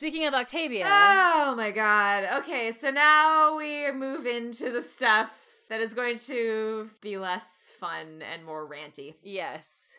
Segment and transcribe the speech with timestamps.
[0.00, 0.86] Speaking of Octavia.
[0.88, 2.24] Oh my god.
[2.38, 5.30] Okay, so now we move into the stuff
[5.68, 9.16] that is going to be less fun and more ranty.
[9.22, 9.92] Yes.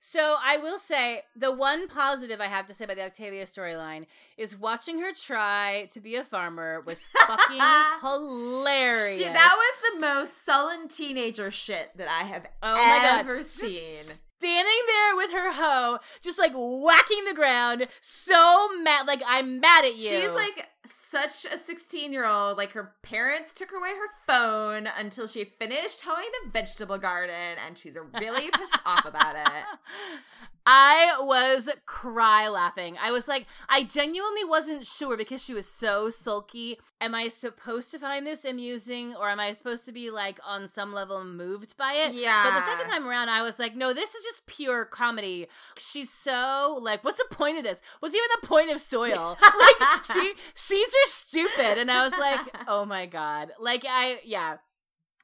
[0.00, 4.06] So I will say the one positive I have to say about the Octavia storyline
[4.36, 7.62] is watching her try to be a farmer was fucking
[8.00, 9.18] hilarious.
[9.18, 14.02] She, that was the most sullen teenager shit that I have Oh ever seen.
[14.38, 19.06] Standing there with her hoe, just like whacking the ground, so mad.
[19.06, 20.08] Like I'm mad at you.
[20.08, 22.56] She's like such a 16 year old.
[22.56, 27.76] Like her parents took away her phone until she finished hoeing the vegetable garden, and
[27.76, 29.64] she's really pissed off about it.
[30.70, 32.98] I was cry laughing.
[33.00, 36.78] I was like, I genuinely wasn't sure because she was so sulky.
[37.00, 40.68] Am I supposed to find this amusing or am I supposed to be like on
[40.68, 42.12] some level moved by it?
[42.12, 42.44] Yeah.
[42.44, 45.46] But the second time around, I was like, no, this is just pure comedy.
[45.78, 47.80] She's so like, what's the point of this?
[48.00, 49.38] What's even the point of soil?
[49.80, 50.34] like, see,
[50.78, 51.78] seeds are stupid.
[51.78, 53.52] And I was like, oh my God.
[53.60, 54.56] Like, I, yeah.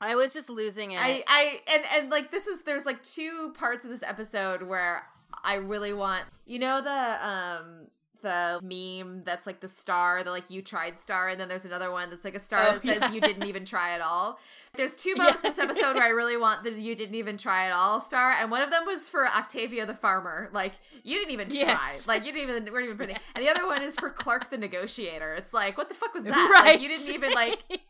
[0.00, 0.98] I was just losing it.
[1.00, 5.06] I, I, and and like this is there's like two parts of this episode where
[5.42, 7.86] I really want, you know, the um
[8.22, 11.92] the meme that's like the star, the like you tried star, and then there's another
[11.92, 13.12] one that's like a star Oh, that says yeah.
[13.12, 14.38] you didn't even try at all.
[14.76, 17.66] There's two moments in this episode where I really want the you didn't even try
[17.66, 20.50] at all star, and one of them was for Octavia the farmer.
[20.52, 20.72] Like
[21.02, 22.06] you didn't even try, Yes.
[22.08, 23.16] like you didn't even weren't even pretty.
[23.34, 25.34] And the other one is for Clarke the negotiator.
[25.34, 26.50] It's like what the fuck was that?
[26.52, 26.72] right.
[26.74, 27.58] Like, you didn't even like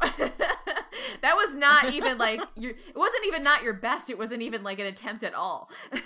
[1.22, 4.62] that was not even like your it wasn't even not your best it wasn't even
[4.62, 5.70] like an attempt at all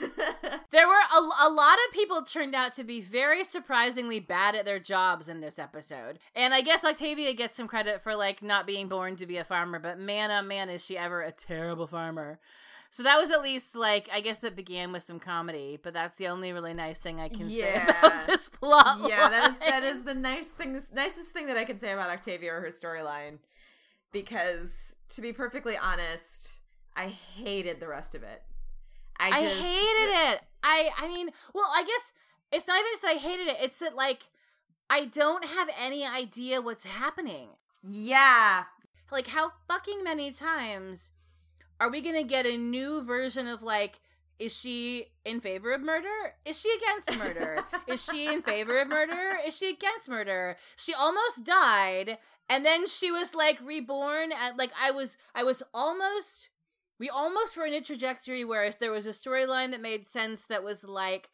[0.71, 4.65] There were a, a lot of people turned out to be very surprisingly bad at
[4.65, 6.19] their jobs in this episode.
[6.35, 9.45] And I guess Octavia gets some credit for like not being born to be a
[9.45, 12.41] farmer, but man oh man is she ever a terrible farmer.
[12.91, 16.17] So that was at least like I guess it began with some comedy, but that's
[16.17, 17.87] the only really nice thing I can Yeah.
[17.87, 19.09] say about this plot.
[19.09, 19.85] yeah that is that line.
[19.85, 23.39] is the nice thing nicest thing that i can say about octavia or her storyline
[24.15, 26.61] because to be perfectly honest
[26.97, 28.43] i hated the rest of it
[29.21, 30.41] i I just hated it.
[30.63, 32.13] I I mean, well, I guess
[32.51, 33.57] it's not even just that I hated it.
[33.61, 34.23] It's that like
[34.91, 37.51] I don't have any idea what's happening.
[37.87, 38.65] yeah
[39.13, 41.13] Like how fucking many times
[41.81, 44.01] are we going to get a new version of like
[44.41, 46.35] is she in favor of murder?
[46.45, 47.65] Is she against murder?
[47.87, 49.39] is she in favor of murder?
[49.47, 50.57] Is she against murder?
[50.77, 52.19] She almost died
[52.49, 56.51] and then she was like reborn at like I was I was almost
[56.99, 60.63] we almost were in a trajectory where there was a storyline that made sense that
[60.65, 61.31] was like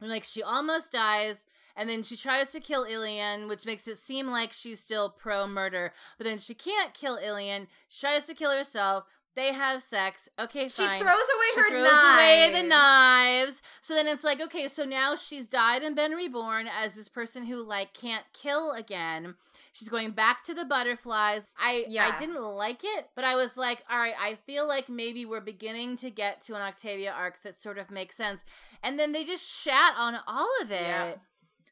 [0.00, 1.46] like she almost dies
[1.76, 5.46] and then she tries to kill Ilian, which makes it seem like she's still pro
[5.46, 7.68] murder, but then she can't kill Ilian.
[7.88, 9.04] She tries to kill herself.
[9.36, 10.28] They have sex.
[10.38, 10.98] Okay, she fine.
[10.98, 13.62] throws away She her throws knives away the knives.
[13.80, 17.46] So then it's like, okay, so now she's died and been reborn as this person
[17.46, 19.36] who like can't kill again.
[19.72, 21.46] She's going back to the butterflies.
[21.58, 22.10] I Yeah.
[22.12, 25.40] I didn't like it, but I was like, all right, I feel like maybe we're
[25.40, 28.44] beginning to get to an Octavia arc that sort of makes sense.
[28.82, 30.80] And then they just shat on all of it.
[30.80, 31.14] Yeah.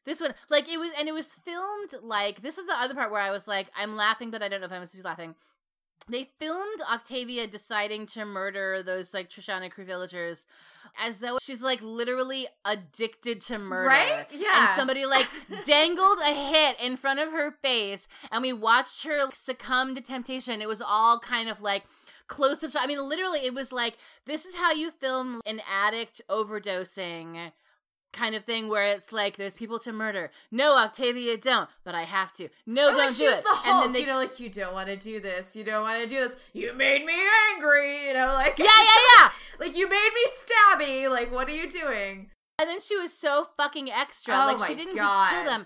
[0.05, 3.11] This one, like it was, and it was filmed like this was the other part
[3.11, 5.07] where I was like, I'm laughing, but I don't know if I'm supposed to be
[5.07, 5.35] laughing.
[6.09, 10.47] They filmed Octavia deciding to murder those like Trishana Crew villagers
[10.99, 13.89] as though she's like literally addicted to murder.
[13.89, 14.27] Right?
[14.31, 14.67] Yeah.
[14.67, 15.27] And somebody like
[15.65, 20.61] dangled a hit in front of her face and we watched her succumb to temptation.
[20.61, 21.83] It was all kind of like
[22.27, 22.71] close up.
[22.75, 27.51] I mean, literally, it was like this is how you film an addict overdosing
[28.11, 30.31] kind of thing where it's like there's people to murder.
[30.51, 32.49] No, Octavia, don't, but I have to.
[32.65, 33.43] No, Or, don't like do it.
[33.43, 35.63] the Hulk, and then they, you know, like you don't want to do this, you
[35.63, 36.35] don't want to do this.
[36.53, 37.13] You made me
[37.53, 39.29] angry, you know, like yeah, yeah, yeah.
[39.59, 41.09] like you made me stabby.
[41.09, 42.31] Like, what are you doing?
[42.59, 44.33] And then she was so fucking extra.
[44.33, 45.65] Oh like she didn't just kill them.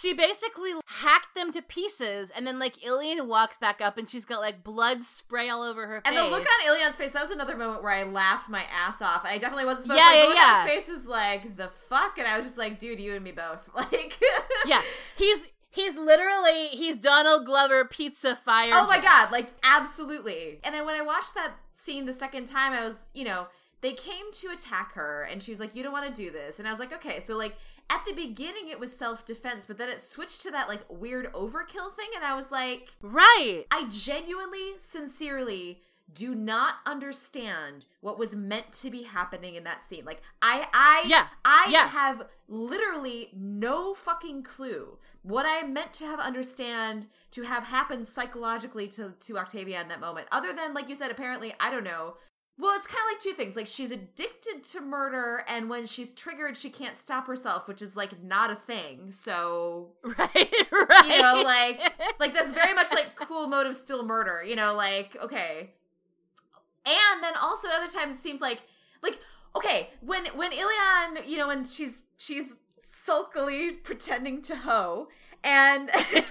[0.00, 4.24] She basically hacked them to pieces, and then like Ilian walks back up, and she's
[4.24, 6.24] got like blood spray all over her And face.
[6.24, 9.24] the look on Ilian's face, that was another moment where I laughed my ass off.
[9.24, 10.10] And I definitely wasn't supposed Yeah, to.
[10.10, 10.60] Like, yeah, the look yeah.
[10.60, 12.18] on his face was like, the fuck?
[12.18, 13.70] And I was just like, dude, you and me both.
[13.76, 14.18] Like,
[14.66, 14.82] yeah,
[15.16, 18.70] he's he's literally he's Donald Glover pizza fire.
[18.72, 20.58] Oh my god, like absolutely.
[20.64, 23.48] And then when I watched that scene the second time, I was, you know,
[23.80, 26.58] they came to attack her and she was like, You don't want to do this.
[26.58, 27.56] And I was like, Okay, so like
[27.90, 31.32] at the beginning it was self defense, but then it switched to that like weird
[31.32, 33.64] overkill thing, and I was like, Right.
[33.70, 35.80] I genuinely, sincerely
[36.12, 40.04] do not understand what was meant to be happening in that scene.
[40.04, 41.88] Like I I Yeah, I yeah.
[41.88, 48.86] have literally no fucking clue what I meant to have understand to have happened psychologically
[48.88, 50.28] to to Octavia in that moment.
[50.30, 52.16] Other than like you said apparently I don't know
[52.56, 53.56] Well, it's kind of like two things.
[53.56, 57.96] Like she's addicted to murder, and when she's triggered, she can't stop herself, which is
[57.96, 59.10] like not a thing.
[59.10, 61.06] So, right, right.
[61.08, 61.80] you know, like
[62.20, 64.42] like that's very much like cool motive, still murder.
[64.44, 65.72] You know, like okay.
[66.86, 68.60] And then also at other times it seems like
[69.02, 69.18] like
[69.56, 72.52] okay when when Ilian, you know, when she's she's
[72.82, 75.08] sulkily pretending to hoe
[75.42, 76.24] and and,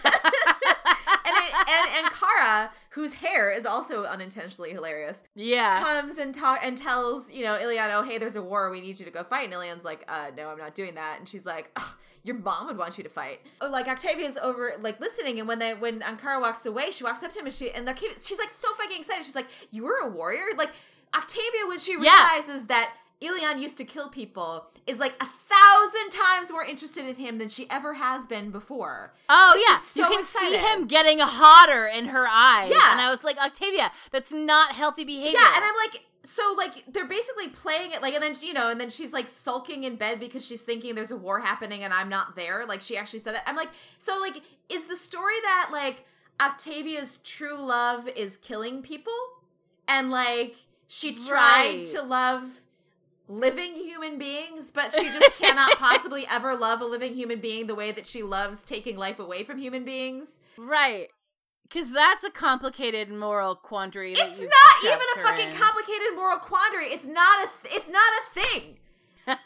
[1.25, 7.31] and and Kara whose hair is also unintentionally hilarious yeah comes and talk and tells
[7.31, 9.53] you know Ilian oh hey there's a war we need you to go fight and
[9.53, 11.77] Ilian's like uh no I'm not doing that and she's like
[12.25, 13.41] your mom would want you to fight.
[13.59, 17.21] Oh, like Octavia's over, like listening, and when they when Ankara walks away, she walks
[17.21, 19.25] up to him and she and Octavia, she's like so fucking excited.
[19.25, 20.69] She's like, "You were a warrior." Like
[21.13, 22.29] Octavia, when she Yeah.
[22.29, 27.15] realizes that Ilian used to kill people, is like a thousand times more interested in
[27.15, 29.13] him than she ever has been before.
[29.29, 32.69] Oh yeah, so you can see him getting hotter in her eyes.
[32.71, 32.91] Yeah.
[32.91, 35.39] and I was like, Octavia, that's not healthy behavior.
[35.39, 38.69] Yeah, and I'm like, so like they're basically playing it like, and then you know,
[38.69, 41.93] and then she's like sulking in bed because she's thinking there's a war happening and
[41.93, 42.65] I'm not there.
[42.65, 43.43] Like she actually said that.
[43.45, 44.37] I'm like, so like,
[44.69, 46.05] is the story that like
[46.41, 49.13] Octavia's true love is killing people,
[49.87, 50.55] and like
[50.87, 51.85] she tried Right.
[51.87, 52.62] to love
[53.33, 57.75] living human beings, but she just cannot possibly ever love a living human being the
[57.75, 60.39] way that she loves taking life away from human beings.
[60.57, 61.07] right,
[61.63, 64.13] because that's a complicated moral quandary.
[64.13, 65.55] It's not even a fucking in.
[65.55, 66.87] complicated moral quandary.
[66.87, 67.49] It's not a.
[67.63, 68.77] Th- it's not a thing.
[69.27, 69.37] Like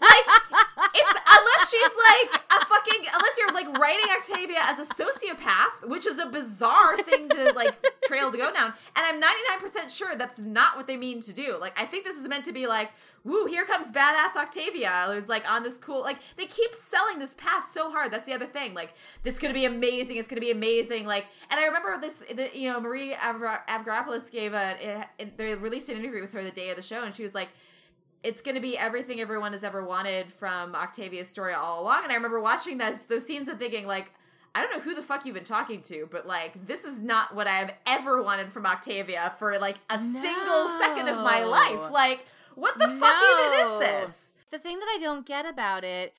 [0.94, 6.06] it's unless she's like a fucking unless you're like writing Octavia as a sociopath, which
[6.06, 7.75] is a bizarre thing to like
[8.06, 8.74] trail to go down.
[8.95, 11.57] And I'm 99% sure that's not what they mean to do.
[11.59, 12.91] Like I think this is meant to be like,
[13.24, 17.33] woo, here comes badass Octavia who's like on this cool like they keep selling this
[17.35, 18.12] path so hard.
[18.12, 18.74] That's the other thing.
[18.74, 18.94] Like
[19.24, 20.18] this is gonna be amazing.
[20.18, 21.06] It's gonna be amazing.
[21.06, 22.15] Like and I remember this.
[22.33, 25.06] The, you know, Marie Avra- Avgeropoulos gave a.
[25.19, 27.33] It, they released an interview with her the day of the show, and she was
[27.33, 27.50] like
[28.24, 32.04] it's going to be everything everyone has ever wanted from Octavia's story all along.
[32.04, 34.12] And I remember watching those those scenes and thinking like,
[34.56, 37.36] I don't know who the fuck you've been talking to, but like this is not
[37.36, 41.92] what I have ever wanted from Octavia for like a single second of my life.
[41.92, 42.25] Like,
[42.56, 44.34] what the fuck even is this?
[44.52, 46.13] The thing that I don't get about it,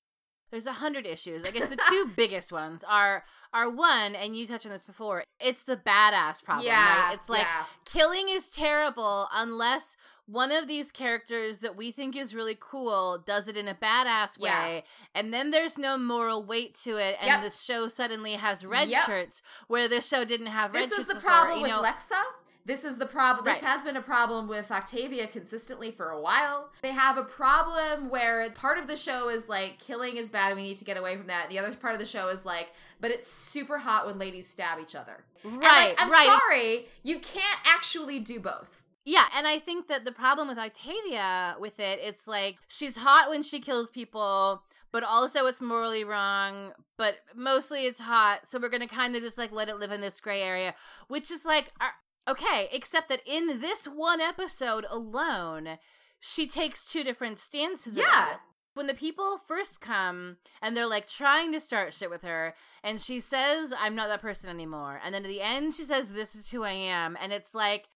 [0.51, 1.45] there's a hundred issues.
[1.45, 5.25] I guess the two biggest ones are are one, and you touched on this before.
[5.41, 6.67] It's the badass problem.
[7.07, 7.15] right?
[7.15, 7.65] It's like yeah.
[7.85, 9.97] killing is terrible unless
[10.31, 14.39] one of these characters that we think is really cool does it in a badass
[14.39, 14.81] way Yeah.
[15.21, 17.43] and then there's no moral weight to it and Yep.
[17.43, 19.07] the show suddenly has red Yep.
[19.07, 20.91] shirts where the show didn't have red shirts.
[20.91, 22.23] This was the before, problem you with know Lexa.
[22.67, 23.47] This is the problem.
[23.47, 23.71] This Right.
[23.71, 26.71] has been a problem with Octavia consistently for a while.
[26.83, 30.55] They have a problem where part of the show is like killing is bad.
[30.55, 31.49] We need to get away from that.
[31.49, 34.79] The other part of the show is like, but it's super hot when ladies stab
[34.81, 35.25] each other.
[35.45, 38.83] Right like, I'm right sorry, you can't actually do both.
[39.09, 43.31] Yeah, and I think that the problem with Octavia with it, it's like she's hot
[43.31, 44.63] when she kills people,
[44.93, 49.39] but also it's morally wrong, but mostly it's hot, so we're gonna kind of just
[49.39, 50.75] like let it live in this gray area,
[51.09, 55.79] which is like, uh, okay, except that in this one episode alone,
[56.21, 57.97] she takes two different stances.
[57.97, 58.35] Yeah.
[58.75, 63.01] When the people first come and they're like trying to start shit with her, and
[63.01, 65.01] she says, I'm not that person anymore.
[65.03, 67.17] And then at the end, she says, This is who I am.
[67.23, 67.89] And it's like,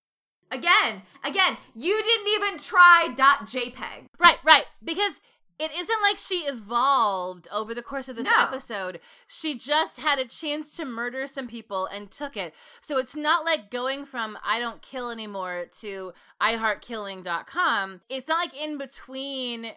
[0.52, 4.06] Again, again, you didn't even try .jpeg.
[4.18, 4.64] Right, right.
[4.84, 5.20] Because
[5.58, 8.40] it isn't like she evolved over the course of this No.
[8.42, 9.00] episode.
[9.28, 12.54] She just had a chance to murder some people and took it.
[12.80, 18.00] So it's not like going from I don't kill anymore to iheartkilling.com.
[18.08, 19.72] It's not like in between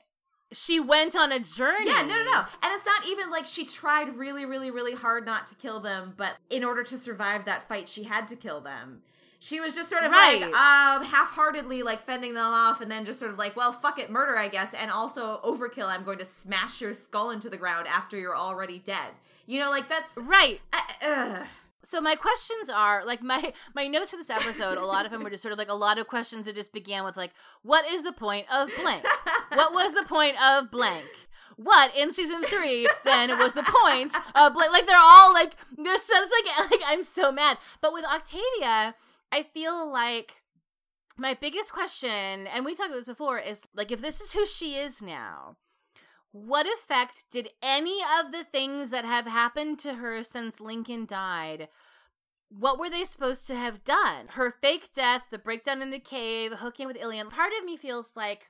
[0.51, 1.87] she went on a journey.
[1.87, 2.39] Yeah, no, no, no.
[2.63, 6.13] And it's not even like she tried really, really, really hard not to kill them,
[6.15, 9.01] but in order to survive that fight, she had to kill them.
[9.39, 10.41] She was just sort of Right.
[10.41, 13.99] like um half-heartedly like fending them off and then just sort of like, well, fuck
[13.99, 15.87] it, murder, I guess, and also overkill.
[15.87, 19.11] I'm going to smash your skull into the ground after you're already dead.
[19.45, 20.61] You know, like that's Right.
[21.01, 21.43] uh.
[21.83, 24.79] So my questions are like my my notes for this episode.
[24.79, 26.73] A lot of them were just sort of like a lot of questions that just
[26.73, 29.05] began with like, "What is the point of blank?
[29.53, 31.05] what was the point of blank?"
[31.57, 34.71] What in season three then was the point of blank?
[34.73, 37.59] Like they're all like they're so like like I'm so mad.
[37.81, 38.95] But with Octavia,
[39.31, 40.41] I feel like
[41.17, 42.09] my biggest question,
[42.47, 45.55] and we talked about this before, is like if this is who she is now,
[46.31, 51.69] what effect did any of the things that have happened to her since Lincoln died?
[52.49, 54.27] What were they supposed to have done?
[54.31, 57.29] Her fake death, the breakdown in the cave, hooking with Ilian.
[57.29, 58.47] Part of me feels like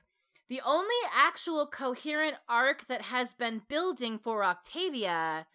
[0.48, 5.46] the only actual coherent arc that has been building for Octavia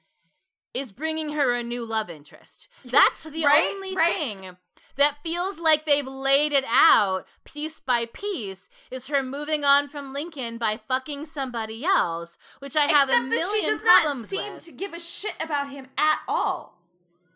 [0.73, 2.67] is bringing her a new love interest.
[2.85, 4.13] That's the Right, only right.
[4.15, 4.57] thing
[4.97, 10.13] that feels like they've laid it out piece by piece is her moving on from
[10.13, 14.25] Lincoln by fucking somebody else, which I have a Except million that she does not
[14.27, 14.63] seem with.
[14.65, 16.77] to give a shit about him at all.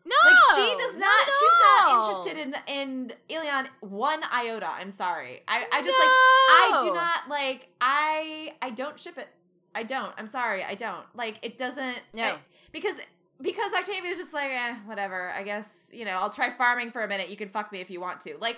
[0.05, 1.27] no, Like she does not.
[1.27, 4.67] at she's not interested in in Ilian one iota.
[4.69, 5.41] I'm sorry.
[5.47, 6.03] I I just No.
[6.05, 9.29] like I do not like I I don't ship it.
[9.73, 10.13] I don't.
[10.17, 10.63] I'm sorry.
[10.63, 11.57] I don't like it.
[11.57, 12.23] Doesn't No.
[12.23, 12.39] I-
[12.71, 12.97] because
[13.41, 15.29] because Octavia's just like eh, whatever.
[15.31, 17.29] I guess you know I'll try farming for a minute.
[17.29, 18.37] You can fuck me if you want to.
[18.39, 18.57] Like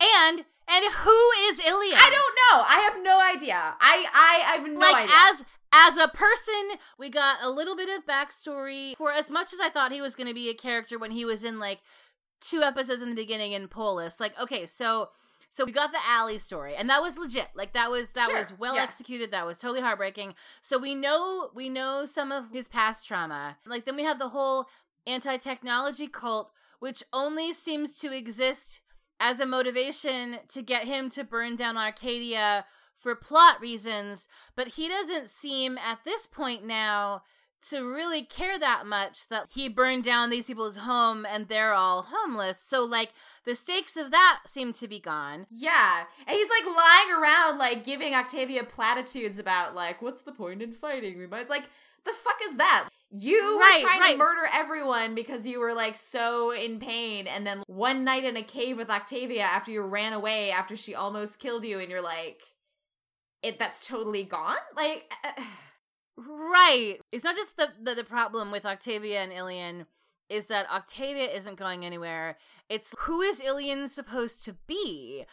[0.00, 1.98] And and who is Ilian?
[1.98, 2.64] I don't know.
[2.66, 3.56] I have no idea.
[3.56, 5.14] I I, I have no like idea.
[5.30, 8.94] as as a person, we got a little bit of backstory.
[8.96, 11.24] For as much as I thought he was going to be a character when he
[11.24, 11.80] was in like
[12.40, 15.10] two episodes in the beginning in Polis, like okay, so
[15.52, 17.48] so we got the alley story, and that was legit.
[17.54, 18.84] Like that was that Sure, was well yes.
[18.84, 19.32] executed.
[19.32, 20.32] That was totally heartbreaking.
[20.62, 23.58] So we know we know some of his past trauma.
[23.66, 24.64] Like then we have the whole
[25.06, 28.80] anti technology cult, which only seems to exist
[29.20, 34.88] as a motivation to get him to burn down Arcadia for plot reasons, but he
[34.88, 37.24] doesn't seem at this point now
[37.70, 42.06] to really care that much that he burned down these people's home and they're all
[42.08, 42.58] homeless.
[42.58, 43.12] So like
[43.44, 45.46] the stakes of that seem to be gone.
[45.50, 46.04] Yeah.
[46.26, 50.72] And he's like lying around, like giving Octavia platitudes about, like, what's the point in
[50.72, 51.18] fighting?
[51.18, 51.42] We might.
[51.42, 51.68] It's like,
[52.04, 52.88] the fuck is that?
[53.10, 54.12] You Right, were trying right.
[54.12, 57.26] to murder everyone because you were like so in pain.
[57.26, 60.94] And then one night in a cave with Octavia after you ran away after she
[60.94, 62.42] almost killed you, and you're like,
[63.42, 64.56] it that's totally gone?
[64.76, 65.42] Like, uh,
[66.16, 66.98] Right.
[67.10, 69.86] It's not just the, the the problem with Octavia and Ilian
[70.28, 72.38] is that Octavia isn't going anywhere.
[72.68, 75.24] It's who is Ilian supposed to be?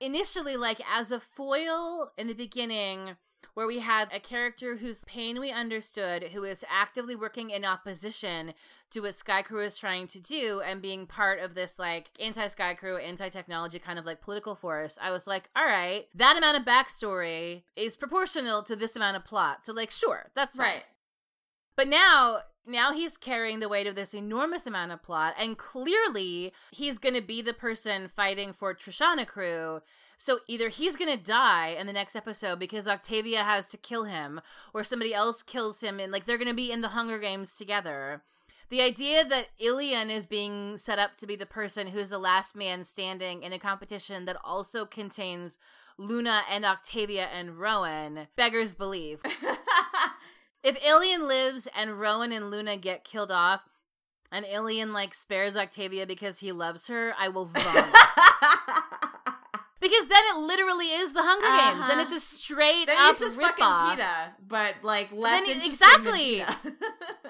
[0.00, 3.16] Initially, like as a foil in the beginning,
[3.54, 8.54] where we had a character whose pain we understood, who is actively working in opposition
[8.90, 12.46] to what Sky Crew is trying to do and being part of this like anti
[12.48, 16.36] Sky Crew, anti technology kind of like political force, I was like, all right, that
[16.36, 19.64] amount of backstory is proportional to this amount of plot.
[19.64, 20.66] So, like, sure, that's fine.
[20.66, 20.84] right.
[21.76, 26.52] But now, now he's carrying the weight of this enormous amount of plot, and clearly
[26.70, 29.80] he's going to be the person fighting for Trishana Crew.
[30.20, 34.04] So either he's going to die in the next episode because Octavia has to kill
[34.04, 34.42] him,
[34.74, 37.56] or somebody else kills him, and like they're going to be in the Hunger Games
[37.56, 38.22] together.
[38.68, 42.54] The idea that Ilian is being set up to be the person who's the last
[42.54, 45.56] man standing in a competition that also contains
[45.96, 49.22] Luna and Octavia and Roan beggars belief.
[50.62, 53.62] If Ilian lives and Roan and Luna get killed off,
[54.30, 57.84] and Ilian like spares Octavia because he loves her, I will vomit.
[59.80, 61.92] because then it literally is the Hunger Games, Uh-huh.
[61.92, 66.44] and it's a straight then up he's just fucking Peeta, but like less Then exactly.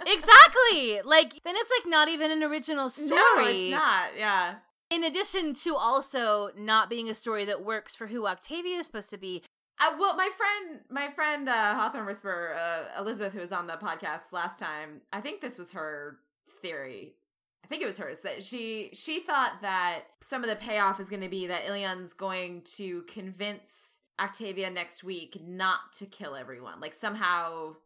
[0.07, 1.00] Exactly.
[1.04, 3.11] Like then it's like not even an original story.
[3.11, 4.16] No, it's not.
[4.16, 4.54] Yeah.
[4.90, 9.11] In addition to also not being a story that works for who Octavia is supposed
[9.11, 9.42] to be.
[9.80, 13.75] Uh, well, my friend, my friend uh, Hawthorne Whisperer, uh, Elizabeth, who was on the
[13.75, 16.19] podcast last time, I think this was her
[16.61, 17.14] theory.
[17.64, 21.09] I think it was hers that she she thought that some of the payoff is
[21.09, 26.81] going to be that Ilian's going to convince Octavia next week not to kill everyone.
[26.81, 27.76] Like somehow,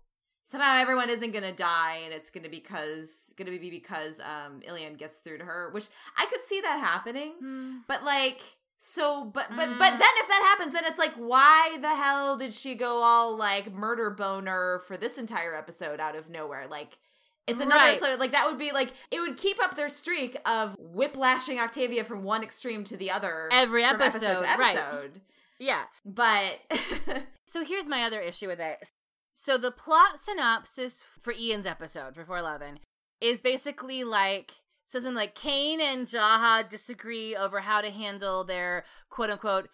[0.45, 3.71] somehow everyone isn't going to die, and it's going to be because going to be
[3.71, 7.35] because um Ilian gets through to her, which I could see that happening.
[7.41, 7.77] Hmm.
[7.87, 8.41] But like
[8.79, 9.79] so but but Mm.
[9.79, 13.35] but then if that happens then it's like why the hell did she go all
[13.35, 16.67] like murder boner for this entire episode out of nowhere?
[16.69, 16.99] Like
[17.47, 17.97] it's another Right.
[17.97, 22.05] episode like that would be like it would keep up their streak of whiplashing Octavia
[22.05, 24.77] from one extreme to the other Every from episode, to right.
[24.77, 25.21] episode.
[25.59, 25.83] Yeah.
[26.05, 26.61] But
[27.47, 28.89] So here's my other issue with it.
[29.35, 32.81] So the plot synopsis for Ian's episode for 411
[33.21, 34.53] is basically like
[34.87, 39.69] something like Kane and Jaha disagree over how to handle their quote unquote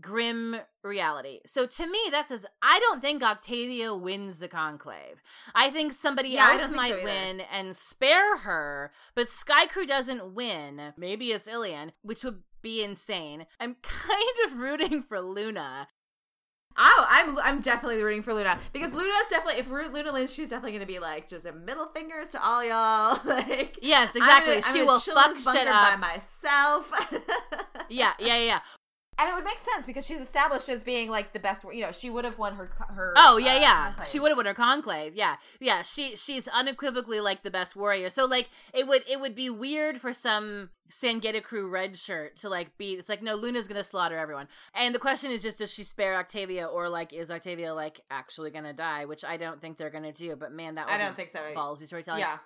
[0.00, 1.40] grim reality.
[1.46, 5.22] So to me that says I don't think Octavia wins the conclave.
[5.54, 10.34] I think somebody Yeah, else might so win and spare her, but Sky Crew doesn't
[10.34, 10.92] win.
[10.96, 13.46] Maybe it's Ilian, which would be insane.
[13.60, 15.88] I'm kind of rooting for Luna
[16.76, 20.72] Oh, I'm I'm definitely rooting for Luna because Luna's definitely if Luna wins, she's definitely
[20.72, 23.20] gonna be like just a middle fingers to all y'all.
[23.24, 24.60] like Yes, exactly.
[24.60, 26.00] gonna- she will fuck shit by up.
[26.00, 26.90] myself.
[27.90, 28.60] Yeah, yeah, yeah.
[29.18, 31.64] And it would make sense because she's established as being like the best.
[31.72, 33.14] You know, she would have won her her.
[33.16, 33.84] Oh yeah, uh, yeah.
[33.86, 34.08] conclave.
[34.08, 35.14] She would have won her conclave.
[35.14, 35.82] Yeah, yeah.
[35.82, 38.10] She she's unequivocally like the best warrior.
[38.10, 42.48] So like it would it would be weird for some Sangeta crew red shirt to
[42.48, 42.98] like beat.
[42.98, 44.48] It's like no, Luna's gonna slaughter everyone.
[44.74, 48.50] And the question is just does she spare Octavia or like is Octavia like actually
[48.50, 49.04] gonna die?
[49.04, 50.36] Which I don't think they're gonna do.
[50.36, 51.40] But man, that would I don't be think so.
[51.56, 52.20] ballsy storytelling.
[52.20, 52.38] Yeah,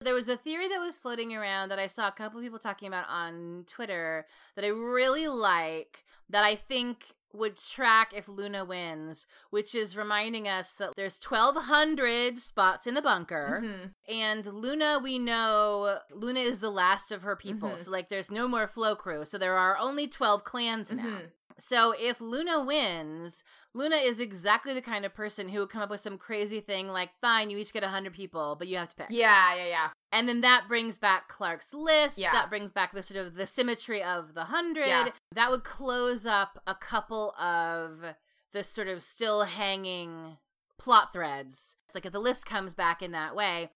[0.00, 2.86] There was a theory that was floating around that I saw a couple people talking
[2.86, 9.26] about on Twitter that I really like that I think would track if Luna wins,
[9.50, 13.86] which is reminding us that there's 1200 spots in the bunker Mm-hmm.
[14.08, 17.70] and Luna we know Luna is the last of her people.
[17.70, 17.78] Mhm.
[17.80, 19.24] So like there's no more flow crew.
[19.24, 21.18] So there are only 12 clans now.
[21.60, 23.42] So if Luna wins,
[23.74, 26.88] Luna is exactly the kind of person who would come up with some crazy thing
[26.88, 29.08] like, fine, you each get 100 people, but you have to pick.
[29.10, 29.88] Yeah, yeah, yeah.
[30.12, 32.18] And then that brings back Clarke's list.
[32.18, 32.32] Yeah.
[32.32, 34.86] That brings back the sort of the symmetry of the 100.
[34.86, 35.08] Yeah.
[35.34, 38.14] That would close up a couple of
[38.52, 40.38] the sort of still hanging
[40.78, 41.76] plot threads.
[41.86, 43.70] It's like if the list comes back in that way.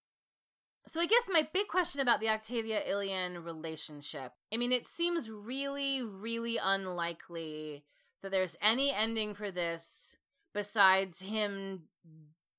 [0.87, 4.33] So I guess my big question about the Octavia Ilian relationship.
[4.53, 7.85] I mean, it seems really, really unlikely
[8.21, 10.17] that there's any ending for this
[10.53, 11.83] besides him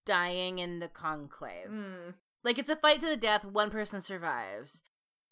[0.06, 1.68] dying in the conclave.
[1.70, 2.14] Mm.
[2.42, 4.82] Like it's a fight to the death, one person survives.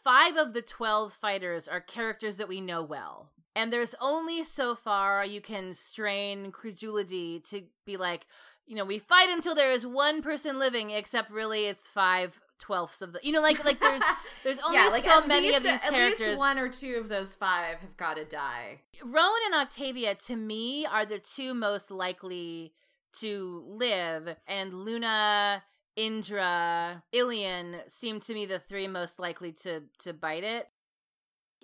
[0.03, 3.31] Five of the 12 fighters are characters that we know well.
[3.55, 8.27] And there's only so far you can strain credulity to be like,
[8.67, 13.03] you know, we fight until there is one person living, except really it's five twelfths
[13.03, 14.03] of the you know, like like there's
[14.45, 16.21] there's only yeah, like so many least, of these characters.
[16.21, 18.81] at least one or two of those five have got to die.
[19.05, 22.73] Roan and Octavia, to me, are the two most likely
[23.21, 25.63] to live, and Luna,
[25.97, 30.69] Indra, Ilian seem to me the three most likely to to bite it.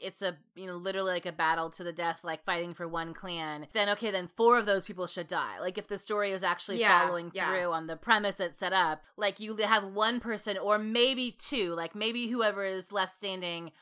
[0.02, 3.14] It's a you know literally like a battle to the death, like fighting for one
[3.14, 3.66] clan.
[3.72, 5.58] Then okay, then four of those people should die.
[5.60, 7.48] Like if the story is actually Yeah, following yeah.
[7.48, 11.74] through on the premise it's set up, like you have one person or maybe two,
[11.74, 13.72] like maybe whoever is left standing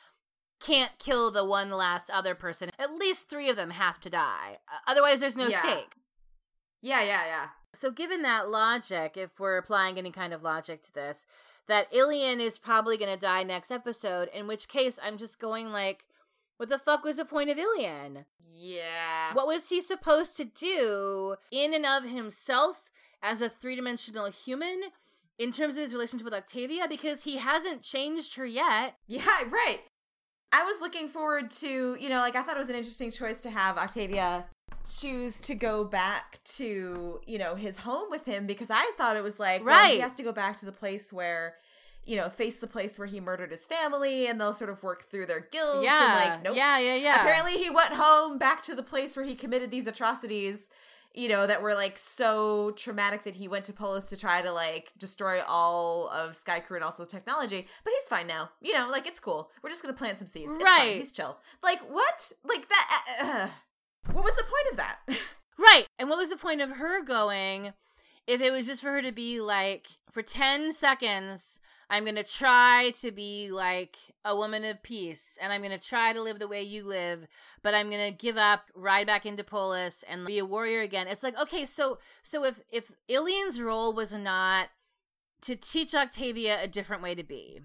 [0.59, 2.71] can't kill the one last other person.
[2.79, 4.59] At least three of them have to die.
[4.87, 5.61] Otherwise, there's no Yeah.
[5.61, 5.93] stake.
[6.81, 7.49] Yeah, yeah, yeah.
[7.75, 11.27] So, given that logic, if we're applying any kind of logic to this,
[11.69, 15.73] that Ilian is probably going to die next episode, in which case I'm just going
[15.73, 16.05] like,
[16.57, 18.25] what the fuck was the point of Ilian?
[18.51, 19.35] Yeah.
[19.35, 22.89] What was he supposed to do in and of himself
[23.23, 24.81] as a three dimensional human
[25.39, 26.87] in terms of his relationship with Octavia?
[26.89, 28.95] Because he hasn't changed her yet.
[29.07, 29.81] Yeah, right.
[30.53, 33.43] I was looking forward to, you know, like I thought it was an interesting choice
[33.43, 34.47] to have Octavia
[34.89, 39.23] choose to go back to, you know, his home with him because I thought it
[39.23, 41.55] was like, well, he has to go back to the place where,
[42.05, 45.05] you know, face the place where he murdered his family and they'll sort of work
[45.11, 45.83] through their guilt.
[45.83, 46.23] yeah.
[46.23, 46.57] And like, nope.
[46.57, 47.21] Yeah, yeah, yeah.
[47.21, 50.71] Apparently he went home back to the place where he committed these atrocities,
[51.15, 54.53] you know, that were like so traumatic that he went to Polis to try to
[54.53, 57.67] like destroy all of Sky Crew and also technology.
[57.83, 58.51] But he's fine now.
[58.61, 59.51] You know, like it's cool.
[59.63, 60.55] We're just gonna plant some seeds.
[60.55, 60.79] It's fine.
[60.89, 60.97] Right.
[60.99, 61.39] He's chill.
[61.63, 62.31] Like what?
[62.45, 63.49] Like that uh,
[64.13, 64.99] what was the point of that?
[65.59, 65.87] Right.
[65.99, 67.73] And what was the point of her going
[68.27, 72.25] if it was just for her to be like, for 10 seconds, I'm going to
[72.25, 76.41] try to be like a woman of peace and I'm going to try to live
[76.41, 77.29] the way you live,
[77.63, 81.07] but I'm going to give up, ride back into Polis and be a warrior again.
[81.07, 84.71] It's like, okay, so so if if Ilian's role was not
[85.43, 87.61] to teach Octavia a different way to be.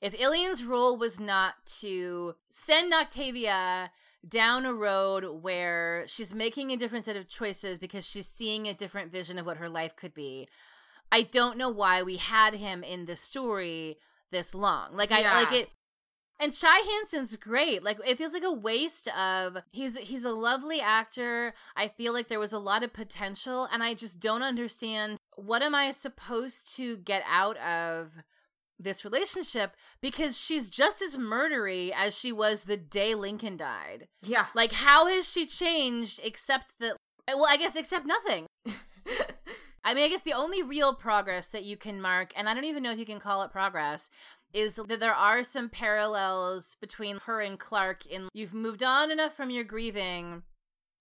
[0.00, 3.92] If Ilian's role was not to send Octavia
[4.28, 8.74] down a road where she's making a different set of choices because she's seeing a
[8.74, 10.48] different vision of what her life could be.
[11.10, 13.98] I don't know why we had him in the story
[14.30, 14.96] this long.
[14.96, 15.34] Like I Yeah.
[15.40, 15.70] like it
[16.38, 17.82] and Chai Hansen's great.
[17.82, 21.54] Like it feels like a waste of he's he's a lovely actor.
[21.76, 25.62] I feel like there was a lot of potential and I just don't understand what
[25.62, 28.12] am I supposed to get out of
[28.82, 34.08] this relationship because she's just as murdery as she was the day Lincoln died.
[34.22, 34.46] yeah.
[34.54, 36.96] Like, how has she changed except that?
[37.28, 38.46] Well, I guess except nothing.
[39.84, 42.64] I mean, I guess the only real progress that you can mark, and I don't
[42.64, 44.10] even know if you can call it progress,
[44.52, 49.34] is that there are some parallels between her and Clarke in you've moved on enough
[49.34, 50.42] from your grieving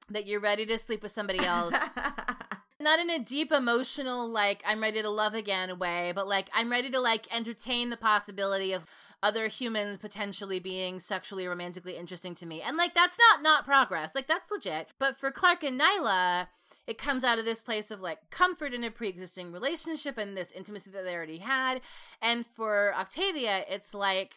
[0.09, 1.75] that you're ready to sleep with somebody else.
[2.81, 6.71] Not in a deep emotional, like, I'm ready to love again way, but like, I'm
[6.71, 8.85] ready to like entertain the possibility of
[9.21, 12.61] other humans potentially being sexually romantically interesting to me.
[12.61, 14.15] And like, that's not not progress.
[14.15, 14.87] Like, that's legit.
[14.97, 16.47] But for Clarke and Niylah,
[16.87, 20.51] it comes out of this place of like comfort in a pre-existing relationship and this
[20.51, 21.81] intimacy that they already had.
[22.21, 24.35] And for Octavia, it's like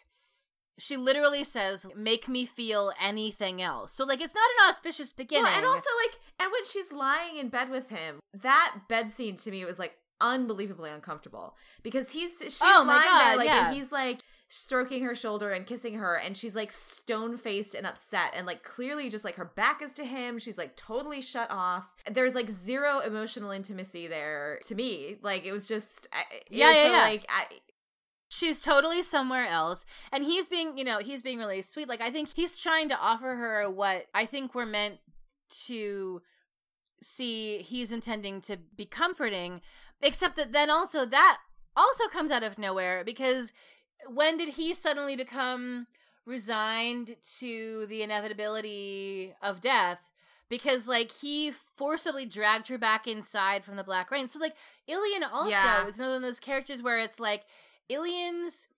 [0.83, 5.45] she literally says, "Make me feel anything else." So like, it's not an auspicious beginning.
[5.45, 9.37] Well, and also like, and when she's lying in bed with him, that bed scene
[9.37, 13.66] to me was like unbelievably uncomfortable because he's she's Oh lying God, there like yeah.
[13.68, 17.87] and he's like stroking her shoulder and kissing her and she's like stone faced and
[17.87, 21.51] upset and like clearly just like her back is to him she's like totally shut
[21.51, 26.07] off there's like zero emotional intimacy there to me like it was just
[26.51, 26.99] Yeah, yeah, so, yeah.
[26.99, 27.47] like I,
[28.42, 32.11] she's totally somewhere else and he's being you know he's being really sweet like i
[32.11, 34.98] think he's trying to offer her what i think we're meant
[35.66, 36.20] to
[37.02, 39.61] see he's intending to be comforting
[40.00, 41.38] except that then also that
[41.76, 43.52] also comes out of nowhere because
[44.09, 45.87] when did he suddenly become
[46.26, 50.11] resigned to the inevitability of death
[50.48, 54.55] because like he forcibly dragged her back inside from the black rain so like
[54.87, 55.87] ilian also Yeah.
[55.87, 57.44] is one of those characters where it's like
[57.88, 58.68] ilian's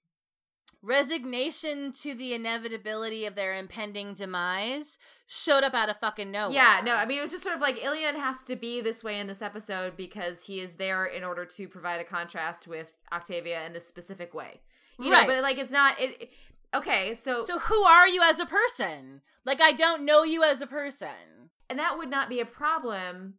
[0.83, 6.81] resignation to the inevitability of their impending demise showed up out of fucking nowhere Yeah,
[6.85, 9.19] no, I mean it was just sort of like Ilian has to be this way
[9.19, 13.64] in this episode because he is there in order to provide a contrast with Octavia
[13.64, 14.61] in this specific way.
[14.99, 15.27] You Right.
[15.27, 16.31] know, but like it's not it it-
[16.75, 20.61] okay, so, so who are you as a person like i don't know you as
[20.61, 23.35] a person and that would not be a problem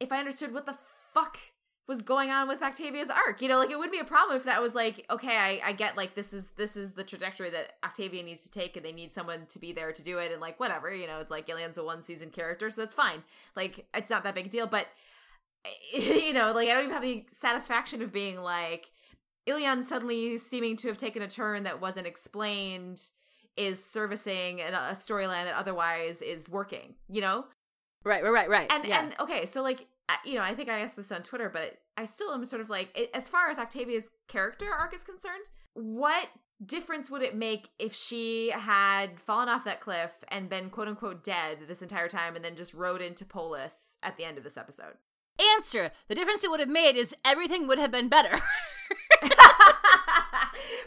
[0.00, 0.76] if I understood what the
[1.14, 1.38] fuck
[1.88, 3.40] was going on with Octavia's arc.
[3.40, 5.72] You know, like it wouldn't be a problem if that was like, okay, I, I
[5.72, 8.92] get like this is this is the trajectory that Octavia needs to take and they
[8.92, 11.48] need someone to be there to do it and like whatever, you know, it's like
[11.48, 13.22] Ilian's a one season character, so that's fine.
[13.54, 14.88] Like it's not that big a deal, but
[15.92, 18.90] you know, like I don't even have the satisfaction of being like
[19.46, 23.00] Ilian suddenly seeming to have taken a turn that wasn't explained
[23.56, 27.46] is servicing an- a storyline that otherwise is working, you know?
[28.06, 29.02] right right right right and yeah.
[29.02, 29.88] and okay so like
[30.24, 32.70] you know i think i asked this on twitter but i still am sort of
[32.70, 36.28] like as far as octavia's character arc is concerned what
[36.64, 41.22] difference would it make if she had fallen off that cliff and been quote unquote
[41.22, 44.56] dead this entire time and then just rode into polis at the end of this
[44.56, 44.94] episode?
[45.56, 48.40] Answer the difference it would have made is everything would have been better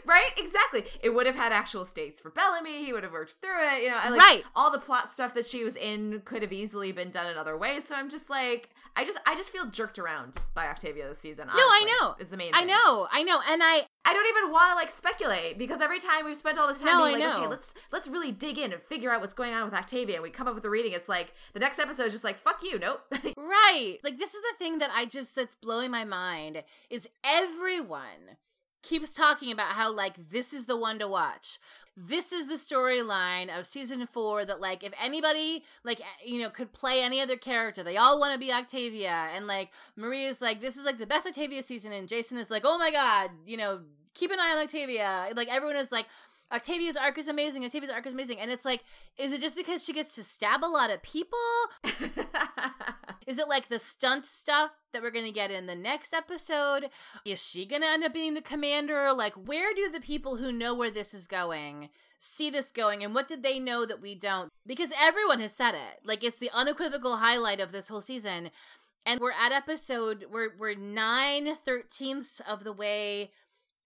[0.06, 3.58] right exactly it would have had actual stakes for bellamy he would have worked through
[3.76, 4.42] it you know I like Right.
[4.54, 7.56] all the plot stuff that she was in could have easily been done in other
[7.56, 11.18] ways so i'm just like i just i just feel jerked around by octavia this
[11.18, 12.16] season No, I know.
[12.18, 12.68] is the main I thing.
[12.68, 16.24] know, I know, and I I don't even want to like speculate because every time
[16.24, 17.38] we've spent all this time No, being I like, know.
[17.42, 20.22] okay, let's let's really dig in and figure out what's going on with Octavia, and
[20.22, 20.92] we come up with a reading.
[20.92, 23.02] It's like the next episode is just like, fuck you, nope.
[23.36, 23.98] right.
[24.02, 28.36] Like this is the thing that I just that's blowing my mind is everyone
[28.82, 31.58] keeps talking about how like this is the one to watch.
[31.96, 36.72] This is the storyline of season 4 that like if anybody like you know could
[36.72, 40.76] play any other character, they all want to be Octavia and like Maria's like this
[40.76, 43.80] is like the best Octavia season and Jason is like, "Oh my god, you know,
[44.14, 46.06] keep an eye on Octavia." Like everyone is like
[46.52, 47.64] Octavia's arc is amazing.
[47.64, 48.40] Octavia's arc is amazing.
[48.40, 48.82] And it's like,
[49.16, 51.38] is it just because she gets to stab a lot of people?
[53.30, 56.90] Is it like the stunt stuff that we're going to get in the next episode?
[57.24, 59.12] Is she going to end up being the commander?
[59.12, 63.04] Like, where do the people who know where this is going see this going?
[63.04, 64.50] And what did they know that we don't?
[64.66, 66.00] Because everyone has said it.
[66.04, 68.50] Like, it's the unequivocal highlight of this whole season.
[69.06, 73.30] And we're at episode, we're, we're nine thirteenths of the way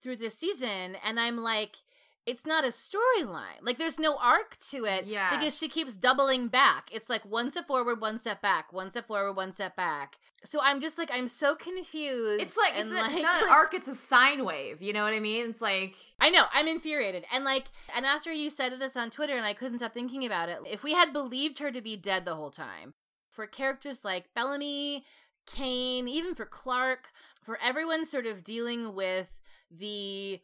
[0.01, 0.97] through this season.
[1.05, 1.77] And I'm like,
[2.25, 3.59] it's not a storyline.
[3.61, 5.35] Like there's no arc to it Yeah.
[5.37, 6.89] because she keeps doubling back.
[6.91, 10.17] It's like one step forward, one step back, one step forward, one step back.
[10.43, 12.41] So I'm just like I'm so confused.
[12.41, 14.81] it's like it's, a- it's not an arc; it's a sine wave.
[14.81, 15.49] You know what I mean?
[15.49, 17.25] It's like I know, I'm infuriated.
[17.33, 20.49] And like and after you said this on Twitter and I couldn't stop thinking about
[20.49, 22.93] it, if we had believed her to be dead the whole time,
[23.29, 25.05] for characters like Bellamy,
[25.47, 27.09] Kane, even for Clarke,
[27.43, 29.35] for everyone sort of dealing with
[29.71, 30.39] the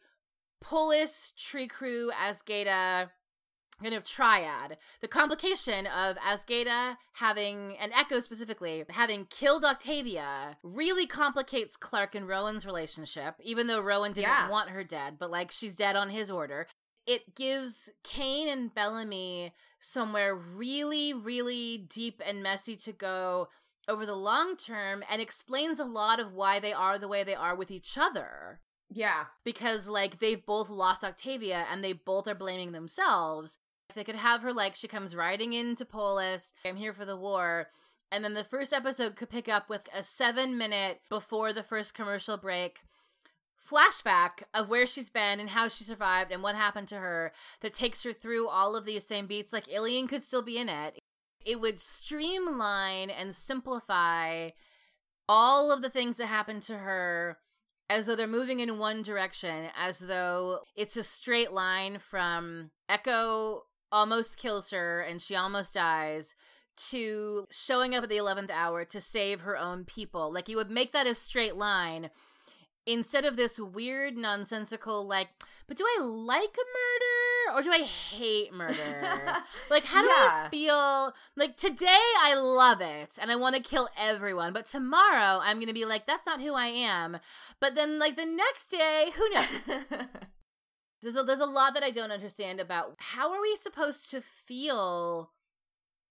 [0.62, 3.10] Polis, Tree Crew, Azgeda
[3.82, 4.78] kind of triad.
[5.00, 12.28] The complication of Azgeda having, and Echo specifically, having killed Octavia really complicates Clarke and
[12.28, 14.48] Roan's relationship, even though Roan didn't Yeah.
[14.48, 16.68] want her dead, but like she's dead on his order.
[17.06, 23.48] It gives Kane and Bellamy somewhere really, really deep and messy to go
[23.88, 27.34] over the long term and explains a lot of why they are the way they
[27.34, 28.60] are with each other
[28.94, 33.58] yeah, because like they've both lost Octavia and they both are blaming themselves.
[33.88, 37.16] If they could have her like she comes riding into Polis, I'm here for the
[37.16, 37.68] war.
[38.10, 41.94] And then the first episode could pick up with a seven minute before the first
[41.94, 42.80] commercial break
[43.62, 47.72] flashback of where she's been and how she survived and what happened to her that
[47.72, 49.52] takes her through all of these same beats.
[49.52, 50.98] Like Ilian could still be in it.
[51.44, 54.50] It would streamline and simplify
[55.28, 57.38] all of the things that happened to her
[57.92, 63.64] as though they're moving in one direction, as though it's a straight line from Echo
[63.90, 66.34] almost kills her and she almost dies
[66.90, 70.32] to showing up at the 11th hour to save her own people.
[70.32, 72.08] Like you would make that a straight line
[72.86, 75.28] instead of this weird nonsensical like
[75.68, 77.21] but do I like a murder
[77.54, 78.74] or do I hate murder?
[79.70, 80.44] like, how do Yeah.
[80.46, 81.14] I feel?
[81.36, 81.86] Like, today
[82.20, 85.84] I love it and I want to kill everyone, but tomorrow I'm going to be
[85.84, 87.18] like, that's not who I am.
[87.60, 90.06] But then, like, the next day, who knows?
[91.02, 94.20] there's a, there's a lot that I don't understand about how are we supposed to
[94.20, 95.30] feel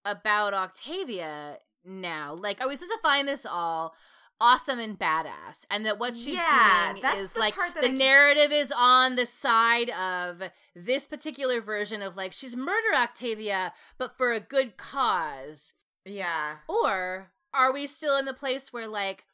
[0.04, 2.34] about Octavia now?
[2.34, 3.94] Like, are we supposed to find this all
[4.42, 7.96] awesome and badass, and that what she's Yeah, doing is the like the I can-
[7.98, 10.42] narrative is on the side of
[10.74, 15.72] this particular version of like she's murder Octavia, but for a good cause,
[16.04, 16.56] yeah.
[16.68, 19.24] or are we still in the place where like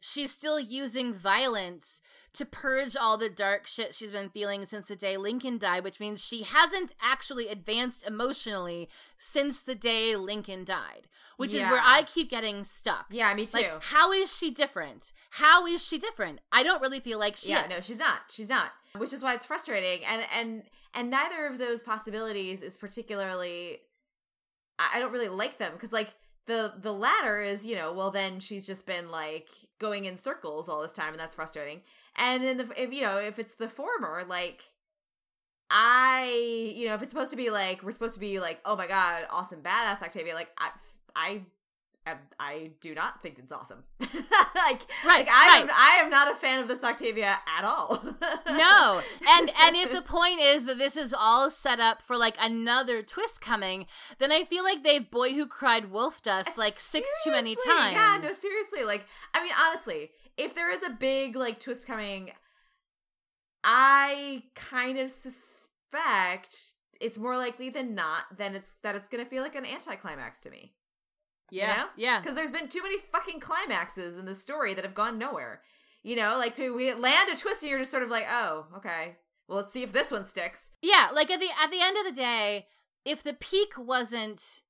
[0.00, 2.00] she's still using violence
[2.34, 6.00] to purge all the dark shit she's been feeling since the day Lincoln died, which
[6.00, 12.02] means she hasn't actually advanced emotionally since the day Lincoln died, which is where I
[12.02, 13.06] keep getting stuck.
[13.10, 13.58] Yeah, me too.
[13.58, 15.12] Like, how is she different?
[15.30, 16.40] How is she different?
[16.50, 17.70] I don't really feel like she yeah, is.
[17.70, 18.22] no, she's not.
[18.28, 18.72] She's not.
[18.98, 20.04] Which is why it's frustrating.
[20.04, 23.78] And and and neither of those possibilities is particularly
[24.78, 26.14] I I don't really like them because like
[26.46, 30.68] the the latter is, you know, well then she's just been like going in circles
[30.68, 31.82] all this time and that's frustrating.
[32.16, 34.62] And then the if you know, if it's the former, like
[35.70, 38.76] I, you know, if it's supposed to be like we're supposed to be like, oh
[38.76, 40.70] my god, awesome badass Octavia, like I
[41.16, 41.42] I
[42.06, 43.82] I, I do not think it's awesome.
[44.00, 45.70] like, Right, like I am.
[45.72, 47.98] I am not a fan of this Octavia at all.
[48.46, 52.36] no and and if the point is that this is all set up for like
[52.38, 53.86] another twist coming
[54.18, 57.94] then i feel like they've boy who cried wolfed us like six too many times
[57.94, 58.84] Yeah, no, seriously.
[58.84, 62.30] Like, I mean, honestly, if there is a big like twist coming,
[63.62, 69.42] I kind of suspect it's more likely than not then it's that it's gonna feel
[69.42, 70.74] like an anticlimax to me.
[71.50, 71.86] yeah know?
[71.96, 75.62] yeah Because there's been too many fucking climaxes in the story that have gone nowhere.
[76.02, 78.66] You know, like to we land a twist and you're just sort of like, oh,
[78.76, 79.16] okay.
[79.48, 80.70] Well, let's see if this one sticks.
[80.82, 82.66] yeah like at the at the end of the day
[83.04, 84.62] if the peak wasn't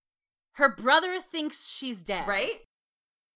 [0.54, 2.60] her brother thinks she's dead Right?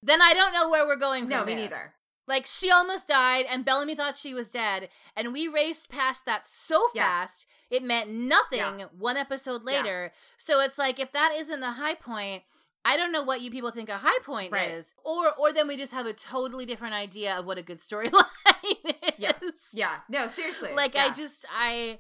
[0.02, 1.62] then i don't know where we're going from No, me there.
[1.62, 1.94] neither.
[2.28, 6.46] Like she almost died, and Bellamy thought she was dead, and we raced past that
[6.46, 7.04] so Yeah.
[7.06, 8.78] fast it meant nothing.
[8.80, 8.86] Yeah.
[8.96, 9.78] One episode Yeah.
[9.78, 12.42] later, so it's like if that isn't the high point,
[12.84, 14.70] I don't know what you people think a high point Right.
[14.70, 17.78] is, or or then we just have a totally different idea of what a good
[17.78, 18.12] storyline
[18.84, 19.14] is.
[19.18, 19.32] Yeah.
[19.72, 19.96] Yeah.
[20.08, 20.72] No, seriously.
[20.74, 21.98] like I just I.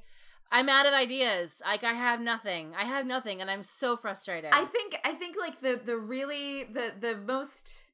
[0.50, 1.60] I'm out of ideas.
[1.62, 2.74] Like I have nothing.
[2.74, 4.50] I have nothing, and I'm so frustrated.
[4.54, 7.87] I think I think like the the really the the most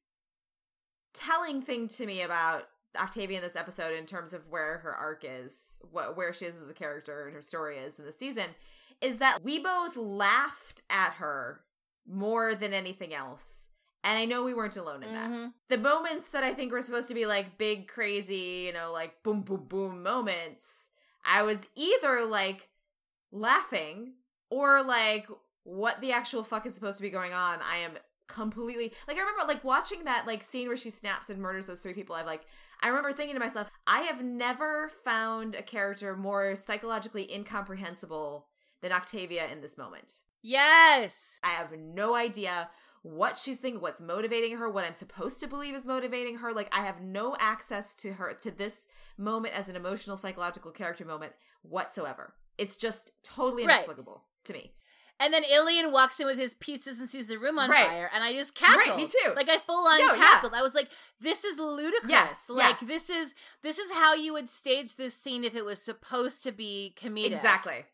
[1.15, 5.23] telling thing to me about Octavia in this episode in terms of where her arc
[5.27, 8.45] is, what where she is as a character and her story is in the season
[9.01, 11.61] is that we both laughed at her
[12.07, 13.67] more than anything else.
[14.03, 15.29] And I know we weren't alone in that.
[15.29, 15.53] Mhm.
[15.67, 19.23] The moments that I think were supposed to be like big crazy, you know, like
[19.23, 20.89] boom boom boom moments,
[21.25, 22.69] I was either like
[23.31, 24.13] laughing
[24.49, 25.27] or like
[25.63, 27.59] what the actual fuck is supposed to be going on.
[27.61, 27.93] I am
[28.27, 31.79] completely like I remember like watching that like scene where she snaps and murders those
[31.81, 32.15] three people.
[32.15, 32.45] I've like
[32.81, 38.47] I remember thinking to myself, I have never found a character more psychologically incomprehensible
[38.81, 40.21] than Octavia in this moment.
[40.41, 41.39] Yes.
[41.43, 42.69] I have no idea
[43.01, 46.51] what she's thinking, what's motivating her, what I'm supposed to believe is motivating her.
[46.51, 51.05] Like I have no access to her to this moment as an emotional psychological character
[51.05, 52.33] moment whatsoever.
[52.57, 53.73] It's just totally Right.
[53.75, 54.73] inexplicable to me.
[55.19, 57.87] And then Ilian walks in with his pizzas and sees the room on Right.
[57.87, 58.85] fire, and I just cackled.
[58.85, 59.33] Right, me too.
[59.33, 60.17] Like I full on No, yeah.
[60.17, 60.53] cackled.
[60.53, 60.89] I was like,
[61.21, 62.11] "This is ludicrous.
[62.11, 62.87] Yes, like yes.
[62.89, 66.51] this is this is how you would stage this scene if it was supposed to
[66.51, 67.85] be comedic." Exactly.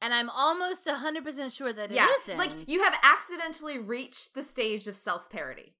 [0.00, 2.08] And I'm almost hundred percent sure that it yeah.
[2.26, 5.74] not like you have accidentally reached the stage of self-parody.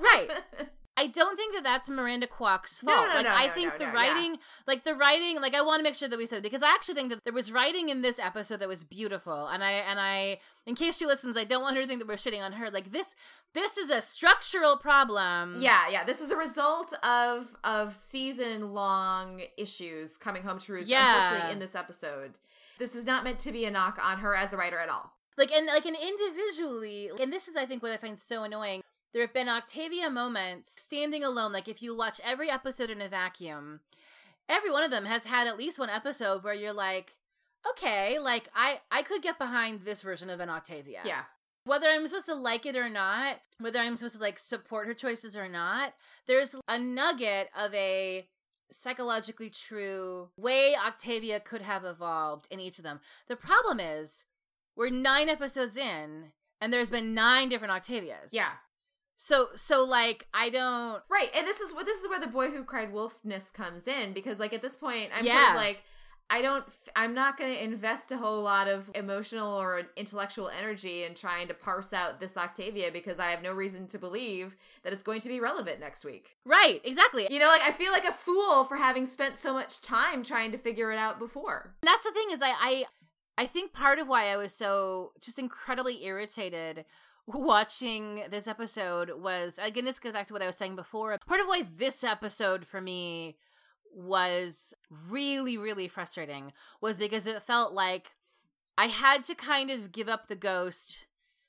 [0.00, 0.28] Right.
[1.00, 3.06] I don't think that that's Miranda Kwok's No, fault.
[3.06, 5.84] no, no, like no, I think the writing, like the writing, like I want to
[5.84, 8.18] make sure that we said because I actually think that there was writing in this
[8.18, 11.76] episode that was beautiful, and I and I, in case she listens, I don't want
[11.76, 12.70] her to think that we're shitting on her.
[12.70, 13.14] Like this,
[13.54, 15.56] this is a structural problem.
[15.60, 16.02] Yeah, yeah.
[16.04, 20.90] This is a result of of season long issues coming home to roost.
[20.90, 21.14] Yeah.
[21.16, 22.38] Unfortunately, in this episode,
[22.78, 25.12] this is not meant to be a knock on her as a writer at all.
[25.36, 28.82] like and like and individually, and this is I think what I find so annoying.
[29.12, 31.52] There have been Octavia moments standing alone.
[31.52, 33.80] Like if you watch every episode in a vacuum,
[34.48, 37.16] every one of them has had at least one episode where you're like,
[37.70, 41.00] okay, like I I could get behind this version of an Octavia.
[41.04, 41.22] Yeah,
[41.64, 44.94] Whether I'm supposed to like it or not, whether I'm supposed to like support her
[44.94, 45.94] choices or not,
[46.26, 48.28] there's a nugget of a
[48.70, 53.00] psychologically true way Octavia could have evolved in each of them.
[53.26, 54.24] The problem is
[54.76, 58.28] we're 9 episodes in and there's been 9 different Octavias.
[58.32, 58.50] yeah.
[59.20, 62.50] So so like I don't Right, and this is what this is where the boy
[62.50, 65.82] who cried wolfness comes in because, like, at this point, I'm sort of like,
[66.30, 71.02] I don't, I'm not going to invest a whole lot of emotional or intellectual energy
[71.02, 74.92] in trying to parse out this Octavia because I have no reason to believe that
[74.92, 76.36] it's going to be relevant next week.
[76.44, 77.26] Right, exactly.
[77.30, 80.52] You know, like I feel like a fool for having spent so much time trying
[80.52, 81.74] to figure it out before.
[81.82, 82.84] And that's the thing is I, I,
[83.38, 86.84] I think part of why I was so just incredibly irritated
[87.34, 91.16] watching this episode was again this goes back to what I was saying before.
[91.26, 93.36] Part of why this episode for me
[93.94, 94.74] was
[95.08, 98.12] really, really frustrating was because it felt like
[98.76, 101.06] I had to kind of give up the ghost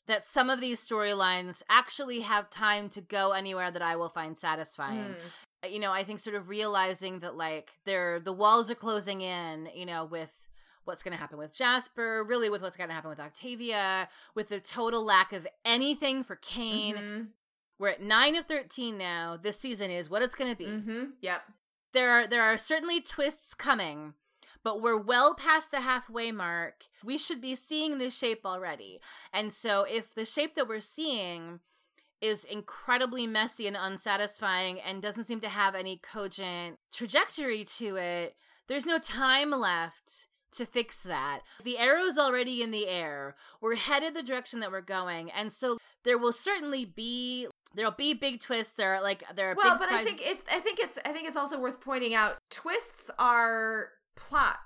[0.07, 4.35] that some of these storylines actually have time to go anywhere that I will find
[4.35, 5.15] satisfying.
[5.63, 5.71] Mm.
[5.71, 9.69] You know, I think sort of realizing that like they're the walls are closing in,
[9.75, 10.48] you know, with
[10.85, 14.49] what's going to happen with Jasper, really with what's going to happen with Octavia, with
[14.49, 16.95] the total lack of anything for Kane.
[16.95, 17.23] Mm-hmm.
[17.77, 19.37] We're at 9 of 13 now.
[19.41, 20.65] This season is what it's going to be.
[20.65, 21.03] Mm-hmm.
[21.21, 21.41] Yep
[21.93, 24.13] there are there are certainly twists coming
[24.63, 28.99] but we're well past the halfway mark we should be seeing this shape already
[29.33, 31.59] and so if the shape that we're seeing
[32.21, 38.35] is incredibly messy and unsatisfying and doesn't seem to have any cogent trajectory to it
[38.67, 41.41] there's no time left to fix that.
[41.63, 43.35] The arrow's already in the air.
[43.61, 45.31] We're headed the direction that we're going.
[45.31, 48.73] And so there will certainly be there'll be big twists.
[48.73, 50.01] There are like there are well, but surprises.
[50.01, 53.89] I think it's I think it's I think it's also worth pointing out twists are
[54.15, 54.57] plot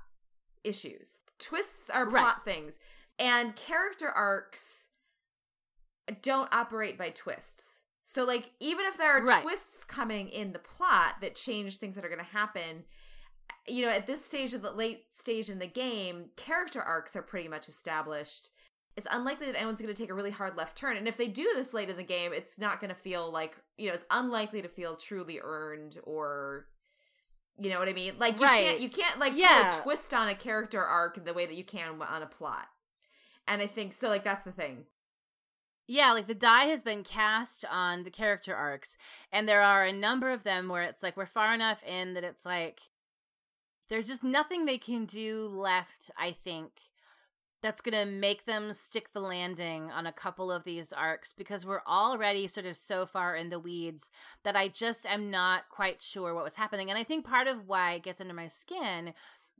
[0.63, 1.17] issues.
[1.39, 2.45] Twists are plot right.
[2.45, 2.79] things,
[3.19, 4.89] and character arcs
[6.21, 7.81] don't operate by twists.
[8.03, 9.41] So like even if there are right.
[9.41, 12.83] twists coming in the plot that change things that are going to happen,
[13.67, 17.21] you know, at this stage of the late stage in the game, character arcs are
[17.21, 18.49] pretty much established
[18.95, 20.97] it's unlikely that anyone's going to take a really hard left turn.
[20.97, 23.57] And if they do this late in the game, it's not going to feel like,
[23.77, 26.67] you know, it's unlikely to feel truly earned or
[27.59, 28.13] you know what I mean?
[28.17, 28.65] Like you right.
[28.65, 29.79] can't you can't like yeah.
[29.83, 32.67] twist on a character arc in the way that you can on a plot.
[33.47, 34.85] And I think so like that's the thing.
[35.87, 38.97] Yeah, like the die has been cast on the character arcs
[39.31, 42.23] and there are a number of them where it's like we're far enough in that
[42.23, 42.79] it's like
[43.93, 46.71] there's just nothing they can do left, I think
[47.61, 51.63] that's going to make them stick the landing on a couple of these arcs because
[51.63, 54.09] we're already sort of so far in the weeds
[54.45, 56.89] that I just am not quite sure what was happening.
[56.89, 59.13] And I think part of why it gets under my skin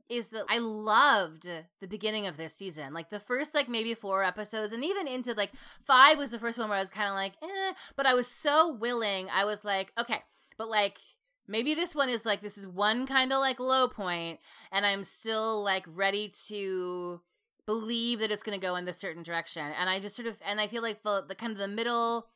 [0.08, 1.48] is that I loved
[1.80, 2.92] the beginning of this season.
[2.92, 5.52] Like the first like maybe four episodes and even into like
[5.84, 8.26] 5 was the first one where I was kind of like, "eh," but I was
[8.26, 9.28] so willing.
[9.32, 10.22] I was like, "Okay,
[10.58, 10.98] but like
[11.46, 14.40] maybe this one is like this is one kind of like low point
[14.72, 17.20] and I'm still like ready to
[17.66, 19.72] believe that it's going to go in this certain direction.
[19.78, 22.26] And I just sort of, and I feel like the, the kind of the middle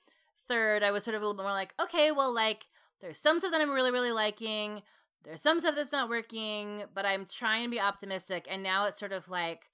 [0.48, 2.66] third, I was sort of a little bit more like, okay, well, like,
[3.00, 4.82] there's some stuff that I'm really, really liking.
[5.24, 8.46] There's some stuff that's not working, but I'm trying to be optimistic.
[8.50, 9.70] And now it's sort of like,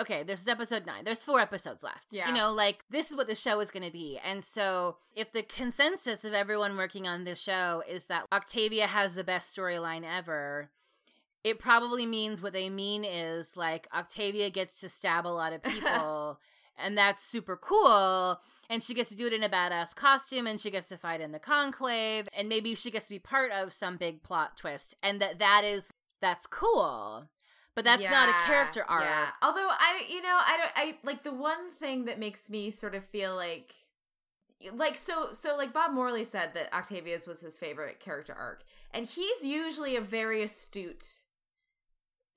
[0.00, 1.04] okay, this is episode nine.
[1.04, 2.12] There's four episodes left.
[2.12, 2.28] Yeah.
[2.28, 4.18] You know, like this is what the show is going to be.
[4.24, 9.14] And so if the consensus of everyone working on this show is that Octavia has
[9.14, 10.70] the best storyline ever,
[11.44, 15.62] it probably means what they mean is like Octavia gets to stab a lot of
[15.62, 16.40] people.
[16.78, 18.40] and that's super cool.
[18.68, 21.20] And she gets to do it in a badass costume, and she gets to fight
[21.20, 24.96] in the conclave, and maybe she gets to be part of some big plot twist,
[25.02, 27.28] and that that is that's cool.
[27.76, 29.04] But that's yeah, not a character arc.
[29.04, 29.26] Yeah.
[29.42, 32.94] Although I, you know, I don't, I like the one thing that makes me sort
[32.94, 33.74] of feel like
[34.72, 39.06] like so so like Bob Morley said that Octavia's was his favorite character arc and
[39.06, 41.18] he's usually a very astute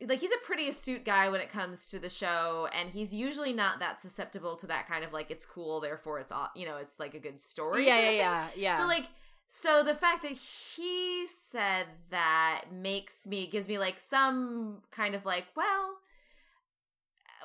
[0.06, 3.54] like he's a pretty astute guy when it comes to the show and he's usually
[3.54, 6.76] not that susceptible to that kind of like it's cool therefore it's all you know
[6.76, 9.08] it's like a good story yeah yeah yeah yeah so like
[9.52, 15.26] so the fact that he said that makes me gives me like some kind of
[15.26, 15.98] like well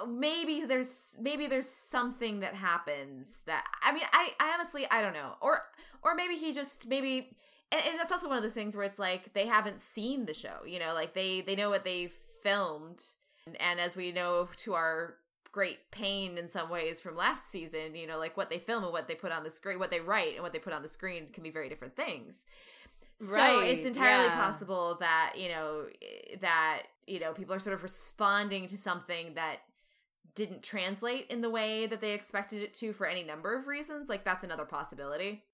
[0.06, 5.14] maybe there's maybe there's something that happens that i mean i, I honestly i don't
[5.14, 5.62] know or
[6.02, 7.36] or maybe he just maybe
[7.72, 10.34] and, and that's also one of those things where it's like they haven't seen the
[10.34, 12.12] show you know like they they know what they've
[12.44, 13.02] filmed.
[13.58, 15.16] And as we know to our
[15.54, 18.92] great pain in some ways from last season, you know, like what they film and
[18.92, 20.88] what they put on the screen, what they write and what they put on the
[20.88, 22.44] screen can be very different things.
[23.22, 23.52] Right.
[23.52, 24.34] So it's entirely yeah.
[24.34, 29.34] possible that, you know, eh, that, you know, people are sort of responding to something
[29.34, 29.58] that
[30.34, 34.08] didn't translate in the way that they expected it to for any number of reasons.
[34.08, 35.44] Like that's another possibility.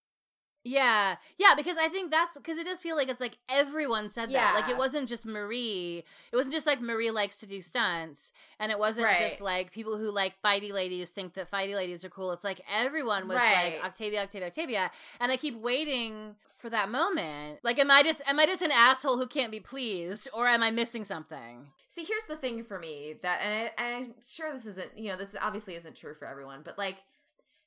[0.63, 4.31] Yeah, yeah, because I think that's because it does feel like it's like everyone said
[4.33, 4.55] that.
[4.55, 6.05] Like it wasn't just Marie.
[6.33, 9.97] It wasn't just like Marie likes to do stunts, and it wasn't just like people
[9.97, 12.33] who like fighty ladies think that fighty ladies are cool.
[12.33, 13.77] It's like everyone was Right.
[13.77, 17.61] like Octavia, Octavia, Octavia, and I keep waiting for that moment.
[17.63, 20.63] Like, am I just am I just an asshole who can't be pleased, or am
[20.63, 21.69] I missing something?
[21.89, 25.09] See, here's the thing for me that, and, I, and I'm sure this isn't, you
[25.09, 26.99] know, this obviously isn't true for everyone, but like,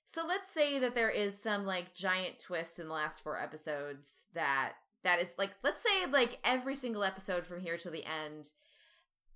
[0.05, 4.23] so let's say that there is some like giant twist in the last four episodes
[4.33, 4.73] that
[5.03, 8.51] that is like, let's say like every single episode from here to the end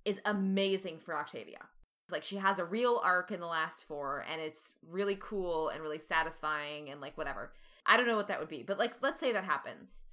[0.04, 1.58] is amazing for Octavia.
[2.10, 5.82] Like she has a real arc in the last four, and it's really cool and
[5.82, 7.52] really satisfying, and like whatever.
[7.84, 10.04] I don't know what that would be, but like, let's say that happens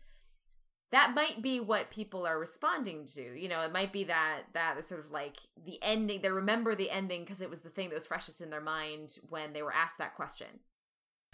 [0.92, 4.78] that might be what people are responding to you know it might be that that
[4.78, 7.90] is sort of like the ending they remember the ending because it was the thing
[7.90, 10.48] that was freshest in their mind when they were asked that question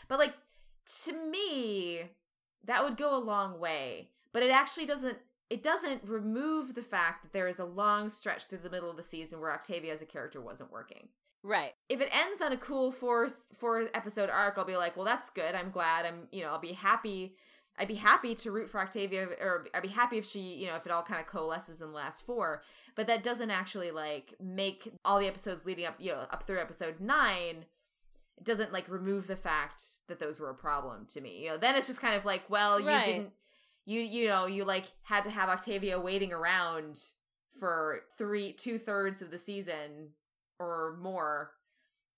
[0.08, 0.34] but like
[1.04, 2.02] to me
[2.66, 5.18] that would go a long way but it actually doesn't
[5.50, 8.98] it doesn't remove the fact that there is a long stretch through the middle of
[8.98, 11.10] the season where octavia as a character wasn't working
[11.44, 11.74] Right.
[11.90, 13.28] if it ends on a cool four
[13.58, 15.56] four episode arc, I'll be like, well, that's good.
[15.56, 16.06] I'm glad.
[16.06, 17.36] I'm you know I'll be happy.
[17.82, 20.76] I'd be happy to root for Octavia, or I'd be happy if she you know
[20.76, 22.62] if it all kind of coalesces in the last four.
[22.96, 26.62] But that doesn't actually like make all the episodes leading up you know up through
[26.62, 27.66] episode nine.
[28.38, 31.44] It doesn't like remove the fact that those were a problem to me.
[31.44, 33.06] You know, then it's just kind of like, well, you Right.
[33.06, 33.32] didn't
[33.86, 37.00] you you know you like had to have Octavia waiting around
[37.60, 40.10] for three two thirds of the season
[40.60, 41.52] or more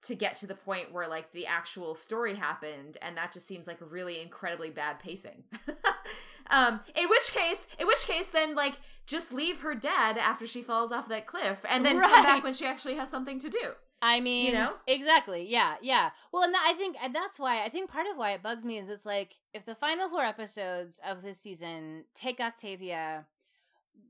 [0.04, 3.68] to get to the point where like the actual story happened and that just seems
[3.68, 5.43] like really incredibly bad pacing
[6.49, 8.76] um in which case in which case then like
[9.06, 12.54] just leave her dead after she falls off that cliff and then come back when
[12.54, 13.72] she actually has something to do
[14.06, 14.74] I mean, You know?
[14.86, 15.49] exactly.
[15.49, 16.10] Yeah, yeah.
[16.34, 18.66] Well, and that, I think and that's why I think part of why it bugs
[18.66, 23.28] me is it's like if the final four episodes of this season take Octavia,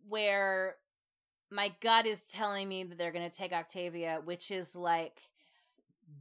[0.10, 0.78] where
[1.52, 5.22] my gut is telling me that they're going to take Octavia, which is like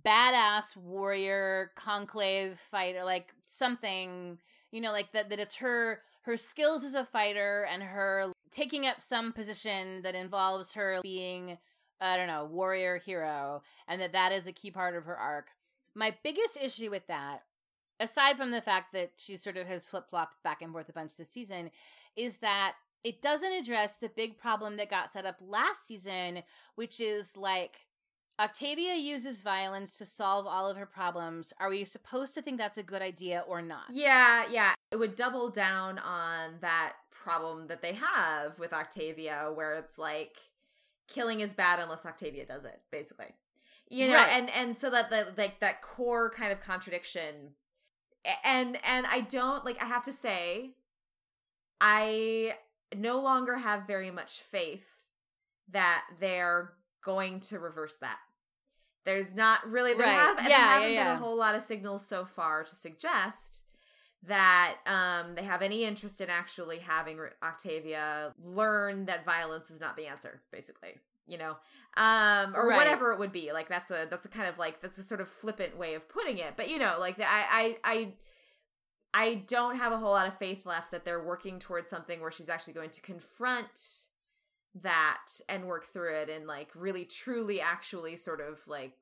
[0.05, 4.39] badass warrior conclave fighter, like something
[4.73, 5.31] you know, like that.
[5.31, 10.15] That it's her her skills as a fighter and her taking up some position that
[10.15, 11.59] involves her being
[12.01, 15.49] I don't know, warrior hero, and that that is a key part of her arc.
[15.95, 17.43] My biggest issue with that,
[18.01, 20.93] aside from the fact that she sort of has flip flopped back and forth a
[20.93, 21.71] bunch this season,
[22.17, 22.75] is that
[23.05, 26.43] it doesn't address the big problem that got set up last season,
[26.75, 27.87] which is like
[28.41, 31.53] Octavia uses violence to solve all of her problems.
[31.61, 33.85] Are we supposed to think that's a good idea or not?
[33.91, 39.77] yeah yeah it would double down on that problem that they have with octavia where
[39.79, 40.37] it's like
[41.09, 43.29] killing is bad unless octavia does it basically
[43.89, 44.33] you know Right.
[44.33, 47.55] and and so that the like that core kind of contradiction
[48.45, 50.73] and and i don't like i have to say
[51.81, 52.55] i
[52.97, 55.07] no longer have very much faith
[55.71, 56.73] that they're
[57.03, 58.19] going to reverse that
[59.05, 60.15] there's not really there Right.
[60.15, 61.13] have and Yeah, there yeah, haven't been yeah.
[61.15, 63.63] a whole lot of signals so far to suggest
[64.25, 69.97] that um they have any interest in actually having Octavia learn that violence is not
[69.97, 70.95] the answer basically
[71.27, 71.57] you know
[71.97, 72.77] um or Right.
[72.77, 75.21] whatever it would be like that's a that's a kind of like that's a sort
[75.21, 78.13] of flippant way of putting it but you know like I I I
[79.15, 82.31] I don't have a whole lot of faith left that they're working towards something where
[82.31, 84.07] she's actually going to confront
[84.81, 88.93] that and work through it and like really truly actually sort of like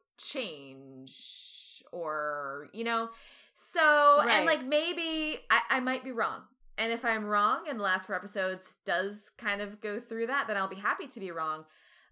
[0.80, 3.10] change or you know?
[3.54, 4.30] So Right.
[4.36, 6.42] and like maybe I, I might be wrong.
[6.78, 10.46] And if i'm wrong and the last four episodes does kind of go through that
[10.48, 11.64] then i'll be happy to be wrong.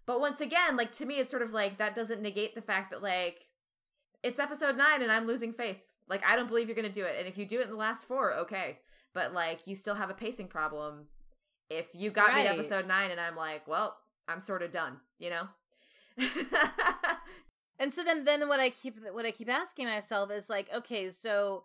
[0.05, 2.91] But once again like to me it's sort of like that doesn't negate the fact
[2.91, 3.47] that like
[4.23, 5.77] it's episode nine and i'm losing faith.
[6.07, 7.15] Like i don't believe you're gonna do it.
[7.17, 8.79] And if you do it in the last four okay.
[9.13, 11.07] But like you still have a pacing problem
[11.69, 13.97] if you got me to episode nine and i'm like well
[14.27, 15.47] i'm sort of done you know
[17.81, 21.09] And so then then what I keep what I keep asking myself is like, okay,
[21.11, 21.63] so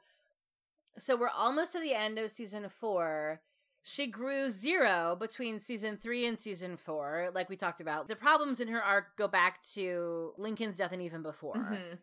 [0.97, 3.41] so we're almost to the end of season 4.
[3.83, 8.07] She grew zero between season 3 and season 4, like we talked about.
[8.07, 11.99] The problems in her arc go back to Lincoln's death and even before Mhm.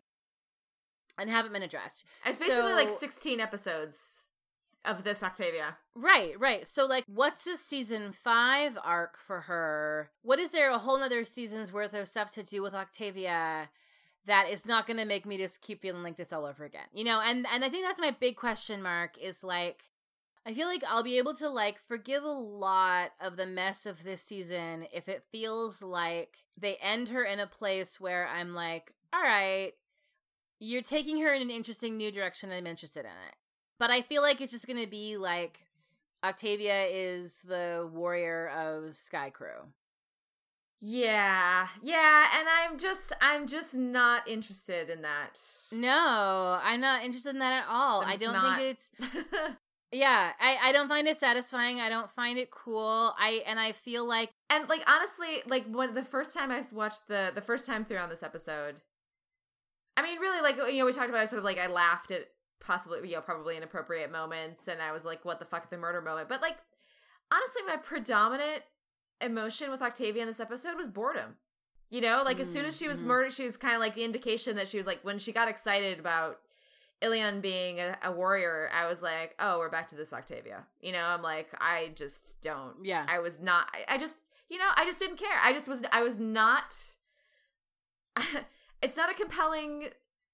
[1.16, 2.04] and haven't been addressed.
[2.26, 4.21] it's basically like 16 episodes
[4.84, 6.66] of this octavia Right, right.
[6.66, 10.10] So like what's a season 5 arc for her?
[10.22, 13.68] What is there a whole nother season's worth of stuff to do with Octavia?
[14.26, 16.86] that is not going to make me just keep feeling like this all over again.
[16.92, 19.90] You know, and and I think that's my big question mark is like
[20.44, 24.02] I feel like I'll be able to like forgive a lot of the mess of
[24.02, 28.92] this season if it feels like they end her in a place where I'm like,
[29.12, 29.72] all right,
[30.58, 32.50] you're taking her in an interesting new direction.
[32.50, 33.34] I'm interested in it.
[33.82, 35.58] But I feel like it's just gonna be like
[36.22, 39.72] Octavia is the warrior of Skaikru.
[40.78, 45.40] Yeah, yeah, and I'm just, I'm just not interested in that.
[45.72, 48.04] No, I'm not interested in that at all.
[48.04, 48.90] I don't not- think it's
[49.90, 51.80] yeah, I, I don't find it satisfying.
[51.80, 53.16] I don't find it cool.
[53.18, 57.08] I and I feel like and like honestly, like when the first time I watched
[57.08, 58.80] the the first time through on this episode,
[59.96, 62.12] I mean, really, like you know, we talked about, it, sort of like I laughed
[62.12, 62.26] at
[62.64, 66.00] possibly, you know, probably inappropriate moments, and I was like, "What the fuck, the murder
[66.00, 66.56] moment?" But like,
[67.32, 68.62] honestly, my predominant
[69.20, 71.36] emotion with Octavia in this episode was boredom.
[71.90, 73.06] You know, like as soon as she was Mhm.
[73.06, 75.48] murdered, she was kind of like the indication that she was like when she got
[75.48, 76.40] excited about
[77.02, 80.64] Ilian being a, a warrior, I was like, oh, we're back to this Octavia.
[80.80, 82.76] You know, I'm like, I just don't.
[82.84, 83.04] Yeah.
[83.08, 83.68] I was not.
[83.74, 85.36] I, I just, you know, I just didn't care.
[85.42, 85.82] I just was.
[85.92, 86.74] I was not.
[88.82, 89.88] it's not a compelling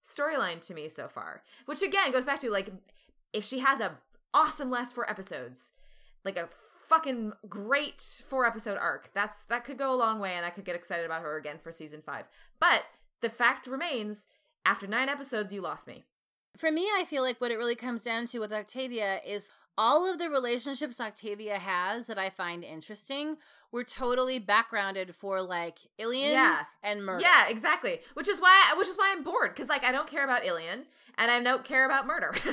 [0.09, 1.43] storyline to me so far.
[1.67, 2.71] Which again goes back to like,
[3.33, 3.99] if she has a
[4.33, 5.73] awesome last four episodes,
[6.25, 6.49] like a
[6.89, 10.65] fucking great four episode arc, that's that could go a long way, and I could
[10.65, 12.25] get excited about her again for season five.
[12.61, 12.85] But
[13.21, 14.27] the fact remains,
[14.65, 16.05] after nine episodes, you lost me.
[16.59, 20.11] for me, I feel like what it really comes down to with Octavia is all
[20.11, 23.37] of the relationships Octavia has that I find interesting
[23.73, 26.65] were totally backgrounded for like Ilian Yeah.
[26.83, 27.23] and Murder.
[27.23, 28.01] Yeah, exactly.
[28.15, 30.85] Which is why which is why I'm bored because like I don't care about Ilian
[31.17, 32.35] and I don't care about murder.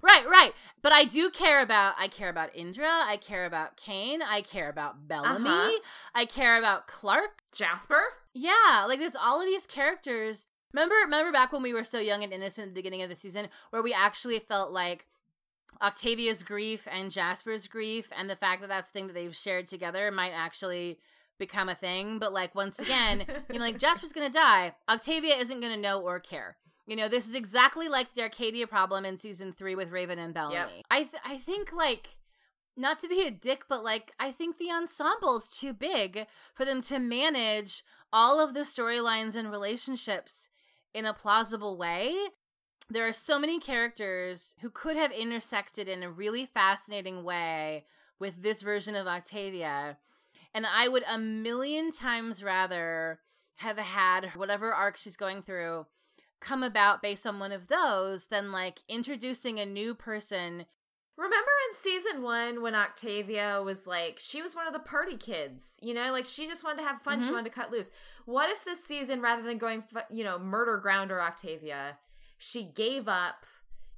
[0.00, 0.52] Right, right.
[0.80, 4.68] But I do care about I care about Indra, I care about Kane, I care
[4.70, 5.78] about Bellamy, Uh-huh.
[6.14, 7.42] I care about Clarke.
[7.52, 8.00] Jasper?
[8.32, 10.46] Yeah, like there's all of these characters.
[10.72, 13.16] Remember remember back when we were so young and innocent at the beginning of the
[13.16, 15.06] season where we actually felt like
[15.80, 19.66] Octavia's grief and Jasper's grief and the fact that that's the thing that they've shared
[19.66, 20.98] together might actually
[21.38, 22.18] become a thing.
[22.18, 24.74] But like once again, you know, like Jasper's gonna die.
[24.88, 26.56] Octavia isn't gonna know or care.
[26.86, 30.32] You know, this is exactly like the Arkadia problem in season three with Raven and
[30.32, 30.54] Bellamy.
[30.54, 30.84] Yep.
[30.90, 32.16] I th- I think like
[32.76, 36.80] not to be a dick, but like I think the ensemble's too big for them
[36.82, 40.48] to manage all of the storylines and relationships
[40.94, 42.14] in a plausible way.
[42.90, 47.84] There are so many characters who could have intersected in a really fascinating way
[48.18, 49.98] with this version of Octavia.
[50.54, 53.20] And I would a million times rather
[53.56, 55.86] have had whatever arc she's going through
[56.40, 60.64] come about based on one of those than like introducing a new person.
[61.16, 65.76] Remember in season one when Octavia was like, she was one of the party kids,
[65.82, 67.32] you know, like she just wanted to have fun, she Mhm.
[67.32, 67.90] wanted to cut loose.
[68.24, 71.98] What if this season, rather than going, you know, murder grounder Octavia,
[72.38, 73.44] she gave up,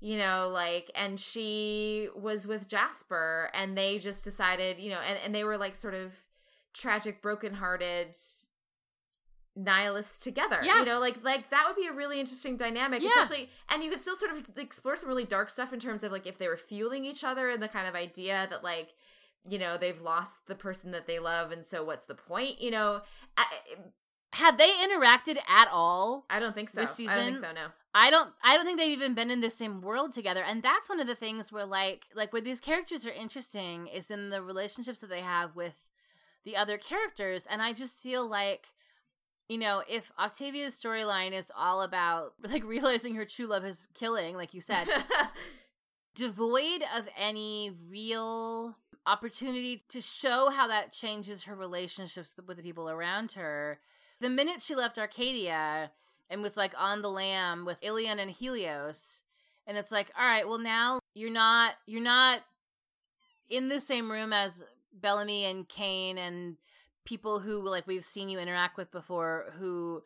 [0.01, 5.19] you know, like, and she was with Jasper and they just decided, you know, and,
[5.25, 6.15] and they were like sort of
[6.73, 8.17] tragic, brokenhearted
[9.57, 10.79] nihilists together Yeah.
[10.79, 13.09] you know like like that would be a really interesting dynamic Yeah.
[13.21, 16.13] especially and you could still sort of explore some really dark stuff in terms of
[16.13, 18.95] like if they were fueling each other and the kind of idea that like
[19.45, 22.71] you know they've lost the person that they love and so what's the point you
[22.71, 23.01] know
[23.37, 23.45] i,
[24.35, 26.25] Have they interacted at all?
[26.31, 27.13] I don't think so This season?
[27.13, 29.51] i don't think so no I don't I don't think they've even been in the
[29.51, 30.45] same world together.
[30.45, 34.11] And that's one of the things where like like where these characters are interesting is
[34.11, 35.89] in the relationships that they have with
[36.45, 37.47] the other characters.
[37.51, 38.69] And I just feel like
[39.49, 44.37] you know, if Octavia's storyline is all about like realizing her true love is killing,
[44.37, 44.87] like you said,
[46.15, 48.77] devoid of any real
[49.07, 53.81] opportunity to show how that changes her relationships with the people around her.
[54.21, 55.91] The minute she left Arkadia
[56.29, 59.23] and was like on the lam with Ilian and Helios,
[59.67, 62.41] and it's like, all right, well now you're not you're not
[63.49, 64.63] in the same room as
[64.93, 66.57] Bellamy and Kane and
[67.05, 70.03] people who like we've seen you interact with before who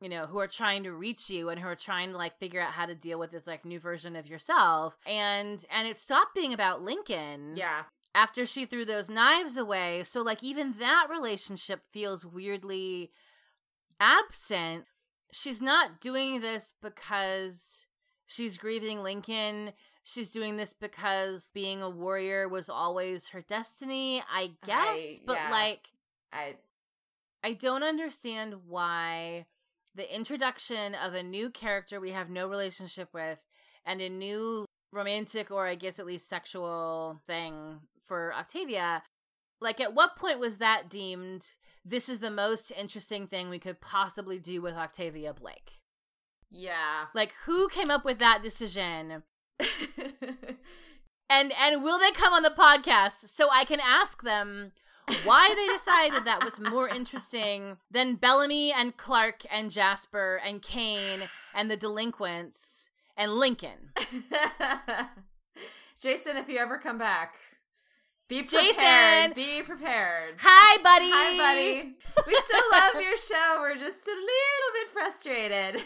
[0.00, 2.60] you know who are trying to reach you and who are trying to like figure
[2.60, 4.96] out how to deal with this like new version of yourself.
[5.06, 7.84] And and it stopped being about lincoln yeah.
[8.14, 10.02] after she threw those knives away.
[10.04, 13.10] So like even that relationship feels weirdly
[14.04, 14.84] absent
[15.32, 17.86] she's not doing this because
[18.26, 24.50] she's grieving lincoln she's doing this because being a warrior was always her destiny i
[24.66, 25.50] guess I- but yeah.
[25.50, 25.88] like
[26.32, 26.54] i
[27.46, 29.44] I don't understand why
[29.94, 33.44] the introduction of a new character we have no relationship with
[33.84, 39.02] and a new romantic or I guess at least sexual thing for Octavia
[39.64, 41.54] like at what point was that deemed
[41.84, 45.80] this is the most interesting thing we could possibly do with Octavia Blake?
[46.50, 49.24] yeah Like who came up with that decision?
[51.30, 54.72] And and will they come on the podcast so I can ask them
[55.24, 61.28] why they decided that was more interesting than Bellamy and Clarke and Jasper and Kane
[61.54, 63.90] and the delinquents and Lincoln.
[66.00, 67.34] Jason, if you ever come back,
[68.28, 68.74] be Jason!
[68.74, 69.34] prepared.
[69.34, 70.34] Be prepared.
[70.38, 71.10] Hi, buddy.
[71.12, 71.94] Hi, buddy.
[72.26, 73.58] We still love your show.
[73.60, 75.82] We're just a little bit frustrated.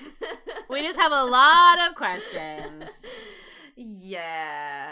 [0.68, 3.04] We just have a lot of questions.
[3.76, 4.86] yeah.